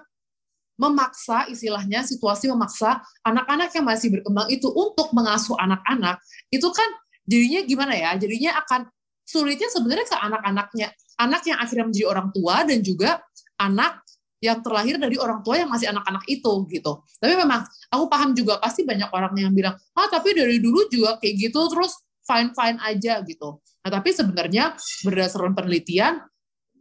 memaksa 0.80 1.44
istilahnya 1.52 2.00
situasi 2.00 2.48
memaksa 2.48 3.04
anak-anak 3.20 3.68
yang 3.76 3.84
masih 3.84 4.08
berkembang 4.08 4.48
itu 4.48 4.72
untuk 4.72 5.12
mengasuh 5.12 5.60
anak-anak 5.60 6.16
itu 6.48 6.64
kan 6.72 6.88
jadinya 7.28 7.60
gimana 7.68 7.92
ya? 7.92 8.10
Jadinya 8.16 8.56
akan 8.64 8.88
sulitnya 9.28 9.68
sebenarnya 9.68 10.06
ke 10.08 10.16
anak-anaknya. 10.16 10.88
Anak 11.20 11.42
yang 11.44 11.58
akhirnya 11.60 11.84
menjadi 11.92 12.06
orang 12.08 12.28
tua 12.32 12.64
dan 12.64 12.78
juga 12.80 13.20
anak 13.60 14.00
yang 14.40 14.64
terlahir 14.64 14.96
dari 14.96 15.20
orang 15.20 15.44
tua 15.44 15.60
yang 15.60 15.68
masih 15.68 15.92
anak-anak 15.92 16.24
itu 16.24 16.52
gitu. 16.72 16.92
Tapi 17.20 17.34
memang 17.36 17.60
aku 17.92 18.04
paham 18.08 18.32
juga 18.32 18.56
pasti 18.56 18.88
banyak 18.88 19.12
orang 19.12 19.36
yang 19.36 19.52
bilang 19.52 19.76
ah 19.92 20.08
tapi 20.08 20.32
dari 20.32 20.56
dulu 20.56 20.88
juga 20.88 21.20
kayak 21.20 21.34
gitu 21.36 21.60
terus 21.68 21.92
fine 22.24 22.50
fine 22.56 22.80
aja 22.80 23.20
gitu. 23.20 23.60
Nah 23.60 23.90
tapi 23.92 24.16
sebenarnya 24.16 24.80
berdasarkan 25.04 25.52
penelitian 25.52 26.24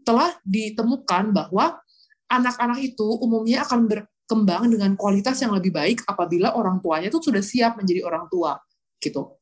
telah 0.07 0.31
ditemukan 0.47 1.35
bahwa 1.35 1.83
anak-anak 2.29 2.79
itu 2.81 3.07
umumnya 3.19 3.65
akan 3.65 3.89
berkembang 3.89 4.69
dengan 4.69 4.93
kualitas 4.93 5.41
yang 5.41 5.51
lebih 5.51 5.73
baik 5.73 6.05
apabila 6.05 6.53
orang 6.53 6.77
tuanya 6.79 7.09
itu 7.09 7.19
sudah 7.19 7.41
siap 7.41 7.75
menjadi 7.75 8.05
orang 8.05 8.29
tua 8.29 8.55
gitu 9.01 9.39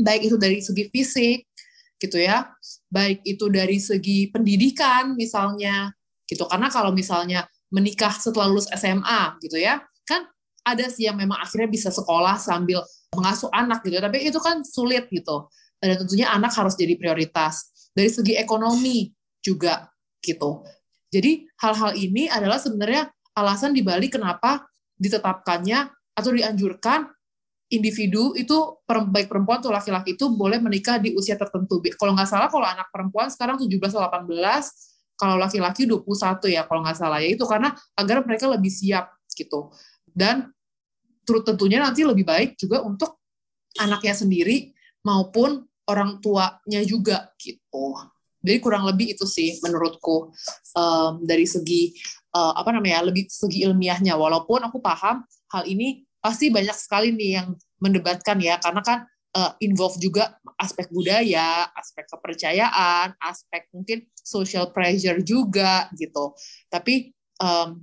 baik 0.00 0.28
itu 0.28 0.36
dari 0.40 0.58
segi 0.64 0.84
fisik 0.88 1.38
gitu 2.02 2.18
ya. 2.18 2.50
Baik 2.90 3.22
itu 3.22 3.46
dari 3.46 3.78
segi 3.78 4.28
pendidikan 4.32 5.14
misalnya 5.14 5.94
gitu. 6.26 6.48
Karena 6.50 6.66
kalau 6.72 6.90
misalnya 6.90 7.46
menikah 7.72 8.12
setelah 8.12 8.50
lulus 8.50 8.68
SMA 8.74 9.38
gitu 9.40 9.56
ya, 9.62 9.80
kan 10.04 10.26
ada 10.66 10.90
sih 10.90 11.06
yang 11.06 11.16
memang 11.16 11.38
akhirnya 11.40 11.70
bisa 11.70 11.88
sekolah 11.94 12.36
sambil 12.38 12.82
mengasuh 13.14 13.48
anak 13.54 13.84
gitu, 13.86 14.02
tapi 14.02 14.24
itu 14.26 14.38
kan 14.42 14.66
sulit 14.66 15.08
gitu. 15.08 15.48
Dan 15.78 15.98
tentunya 15.98 16.30
anak 16.30 16.54
harus 16.54 16.78
jadi 16.78 16.94
prioritas. 16.94 17.70
Dari 17.92 18.08
segi 18.08 18.38
ekonomi 18.38 19.10
juga 19.42 19.90
gitu. 20.22 20.62
Jadi 21.12 21.44
hal-hal 21.60 21.92
ini 21.92 22.32
adalah 22.32 22.56
sebenarnya 22.56 23.12
alasan 23.36 23.76
dibalik 23.76 24.16
kenapa 24.16 24.64
ditetapkannya 24.96 25.92
atau 26.16 26.30
dianjurkan 26.32 27.04
individu 27.72 28.36
itu 28.36 28.80
baik 28.88 29.28
perempuan 29.32 29.60
atau 29.60 29.72
laki-laki 29.72 30.16
itu 30.16 30.28
boleh 30.32 30.60
menikah 30.60 30.96
di 31.00 31.16
usia 31.16 31.36
tertentu. 31.36 31.80
Kalau 31.96 32.12
nggak 32.16 32.28
salah 32.28 32.48
kalau 32.52 32.64
anak 32.68 32.88
perempuan 32.92 33.32
sekarang 33.32 33.56
17 33.56 33.92
atau 33.96 34.04
18, 34.08 35.16
kalau 35.16 35.36
laki-laki 35.40 35.88
21 35.88 36.52
ya 36.52 36.68
kalau 36.68 36.80
nggak 36.84 36.98
salah 37.00 37.20
ya 37.20 37.32
itu 37.32 37.44
karena 37.48 37.72
agar 37.96 38.24
mereka 38.28 38.48
lebih 38.48 38.68
siap 38.68 39.12
gitu. 39.32 39.72
Dan 40.04 40.52
tentunya 41.24 41.80
nanti 41.80 42.04
lebih 42.04 42.28
baik 42.28 42.60
juga 42.60 42.84
untuk 42.84 43.20
anaknya 43.80 44.12
sendiri 44.12 44.76
maupun 45.08 45.64
orang 45.88 46.20
tuanya 46.20 46.84
juga 46.84 47.32
gitu. 47.40 47.96
Jadi 48.42 48.58
kurang 48.58 48.84
lebih 48.84 49.14
itu 49.14 49.24
sih 49.24 49.56
menurutku 49.62 50.34
um, 50.74 51.22
dari 51.22 51.46
segi 51.46 51.94
uh, 52.34 52.52
apa 52.58 52.74
namanya 52.74 53.08
lebih 53.08 53.30
segi 53.30 53.64
ilmiahnya. 53.64 54.18
Walaupun 54.18 54.66
aku 54.66 54.82
paham 54.82 55.22
hal 55.54 55.64
ini 55.64 56.02
pasti 56.18 56.50
banyak 56.50 56.74
sekali 56.74 57.14
nih 57.14 57.30
yang 57.42 57.48
mendebatkan 57.82 58.38
ya 58.38 58.58
karena 58.58 58.82
kan 58.82 58.98
uh, 59.38 59.54
involve 59.62 59.98
juga 59.98 60.38
aspek 60.58 60.90
budaya, 60.90 61.70
aspek 61.74 62.06
kepercayaan, 62.06 63.14
aspek 63.18 63.66
mungkin 63.74 64.06
social 64.14 64.70
pressure 64.70 65.22
juga 65.22 65.90
gitu. 65.98 66.34
Tapi 66.70 67.10
um, 67.42 67.82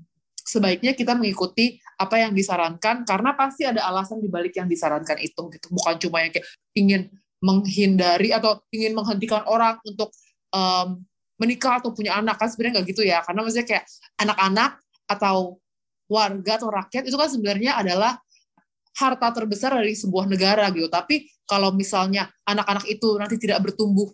sebaiknya 0.50 0.98
kita 0.98 1.14
mengikuti 1.14 1.78
apa 2.00 2.16
yang 2.18 2.34
disarankan 2.34 3.06
karena 3.06 3.38
pasti 3.38 3.70
ada 3.70 3.86
alasan 3.86 4.18
dibalik 4.18 4.58
yang 4.58 4.66
disarankan 4.66 5.20
itu 5.22 5.46
gitu 5.54 5.68
bukan 5.70 5.96
cuma 6.02 6.26
yang 6.26 6.32
kayak 6.34 6.48
ingin 6.74 7.02
menghindari 7.44 8.34
atau 8.34 8.58
ingin 8.74 8.98
menghentikan 8.98 9.46
orang 9.46 9.78
untuk 9.86 10.10
um, 10.54 11.02
menikah 11.40 11.80
atau 11.80 11.96
punya 11.96 12.20
anak 12.20 12.36
kan 12.36 12.52
sebenarnya 12.52 12.82
nggak 12.82 12.88
gitu 12.92 13.02
ya. 13.08 13.24
Karena 13.24 13.40
maksudnya 13.42 13.68
kayak 13.68 13.86
anak-anak 14.20 14.72
atau 15.10 15.58
warga 16.10 16.52
atau 16.58 16.70
rakyat 16.74 17.04
itu 17.06 17.16
kan 17.16 17.30
sebenarnya 17.30 17.72
adalah 17.80 18.18
harta 18.98 19.28
terbesar 19.32 19.78
dari 19.78 19.96
sebuah 19.96 20.28
negara 20.28 20.68
gitu. 20.76 20.92
Tapi 20.92 21.30
kalau 21.48 21.72
misalnya 21.72 22.28
anak-anak 22.44 22.86
itu 22.90 23.16
nanti 23.16 23.40
tidak 23.40 23.64
bertumbuh 23.64 24.10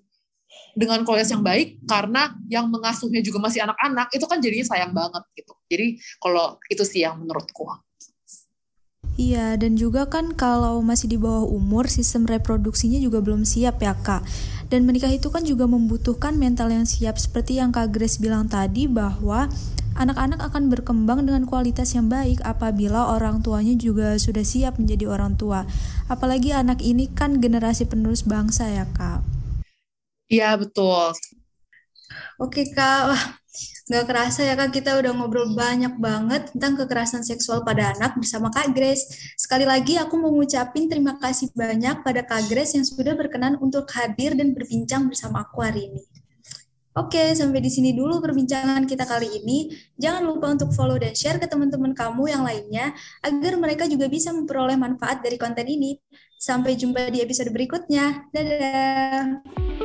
dengan 0.76 1.04
kualitas 1.08 1.32
yang 1.32 1.44
baik 1.44 1.84
karena 1.88 2.36
yang 2.52 2.68
mengasuhnya 2.68 3.24
juga 3.24 3.40
masih 3.40 3.64
anak-anak 3.64 4.12
itu 4.12 4.26
kan 4.28 4.38
jadinya 4.44 4.68
sayang 4.68 4.92
banget 4.92 5.24
gitu. 5.34 5.54
Jadi 5.72 5.88
kalau 6.22 6.60
itu 6.68 6.84
sih 6.86 7.04
yang 7.04 7.20
menurutku. 7.20 7.66
Iya, 9.16 9.56
dan 9.56 9.80
juga 9.80 10.12
kan 10.12 10.36
kalau 10.36 10.84
masih 10.84 11.08
di 11.08 11.16
bawah 11.16 11.48
umur, 11.48 11.88
sistem 11.88 12.28
reproduksinya 12.28 13.00
juga 13.00 13.24
belum 13.24 13.48
siap 13.48 13.80
ya 13.80 13.96
kak. 13.96 14.28
Dan 14.66 14.90
menikah 14.90 15.14
itu 15.14 15.30
kan 15.30 15.46
juga 15.46 15.70
membutuhkan 15.70 16.34
mental 16.36 16.74
yang 16.74 16.90
siap, 16.90 17.22
seperti 17.22 17.62
yang 17.62 17.70
kak 17.70 17.94
Grace 17.94 18.18
bilang 18.18 18.50
tadi 18.50 18.90
bahwa 18.90 19.46
anak-anak 19.96 20.42
akan 20.52 20.68
berkembang 20.68 21.24
dengan 21.24 21.48
kualitas 21.48 21.96
yang 21.96 22.12
baik 22.12 22.44
apabila 22.44 23.16
orang 23.16 23.40
tuanya 23.46 23.78
juga 23.78 24.18
sudah 24.20 24.44
siap 24.44 24.82
menjadi 24.82 25.08
orang 25.08 25.40
tua. 25.40 25.64
Apalagi 26.12 26.52
anak 26.52 26.84
ini 26.84 27.08
kan 27.14 27.40
generasi 27.40 27.88
penerus 27.88 28.26
bangsa 28.28 28.68
ya 28.68 28.86
kak. 28.92 29.24
Iya 30.28 30.58
betul. 30.58 31.14
Oke 32.42 32.68
kak, 32.74 33.16
Gak 33.86 34.10
kerasa 34.10 34.42
ya 34.42 34.58
Kak, 34.58 34.74
kita 34.74 34.98
udah 34.98 35.14
ngobrol 35.14 35.54
banyak 35.54 36.02
banget 36.02 36.50
tentang 36.58 36.74
kekerasan 36.74 37.22
seksual 37.22 37.62
pada 37.62 37.94
anak 37.94 38.18
bersama 38.18 38.50
Kak 38.50 38.74
Grace. 38.74 39.06
Sekali 39.38 39.62
lagi 39.62 39.94
aku 40.02 40.18
mau 40.18 40.34
ngucapin 40.34 40.90
terima 40.90 41.22
kasih 41.22 41.54
banyak 41.54 42.02
pada 42.02 42.26
Kak 42.26 42.50
Grace 42.50 42.74
yang 42.74 42.82
sudah 42.82 43.14
berkenan 43.14 43.62
untuk 43.62 43.86
hadir 43.94 44.34
dan 44.34 44.58
berbincang 44.58 45.06
bersama 45.06 45.46
aku 45.46 45.62
hari 45.62 45.94
ini. 45.94 46.02
Oke, 46.98 47.38
sampai 47.38 47.62
di 47.62 47.70
sini 47.70 47.94
dulu 47.94 48.18
perbincangan 48.26 48.90
kita 48.90 49.06
kali 49.06 49.46
ini. 49.46 49.70
Jangan 50.02 50.34
lupa 50.34 50.50
untuk 50.50 50.74
follow 50.74 50.98
dan 50.98 51.14
share 51.14 51.38
ke 51.38 51.46
teman-teman 51.46 51.94
kamu 51.94 52.34
yang 52.34 52.42
lainnya 52.42 52.90
agar 53.22 53.54
mereka 53.62 53.86
juga 53.86 54.10
bisa 54.10 54.34
memperoleh 54.34 54.82
manfaat 54.82 55.22
dari 55.22 55.38
konten 55.38 55.70
ini. 55.70 56.02
Sampai 56.42 56.74
jumpa 56.74 57.14
di 57.14 57.22
episode 57.22 57.54
berikutnya. 57.54 58.34
Dadah! 58.34 59.85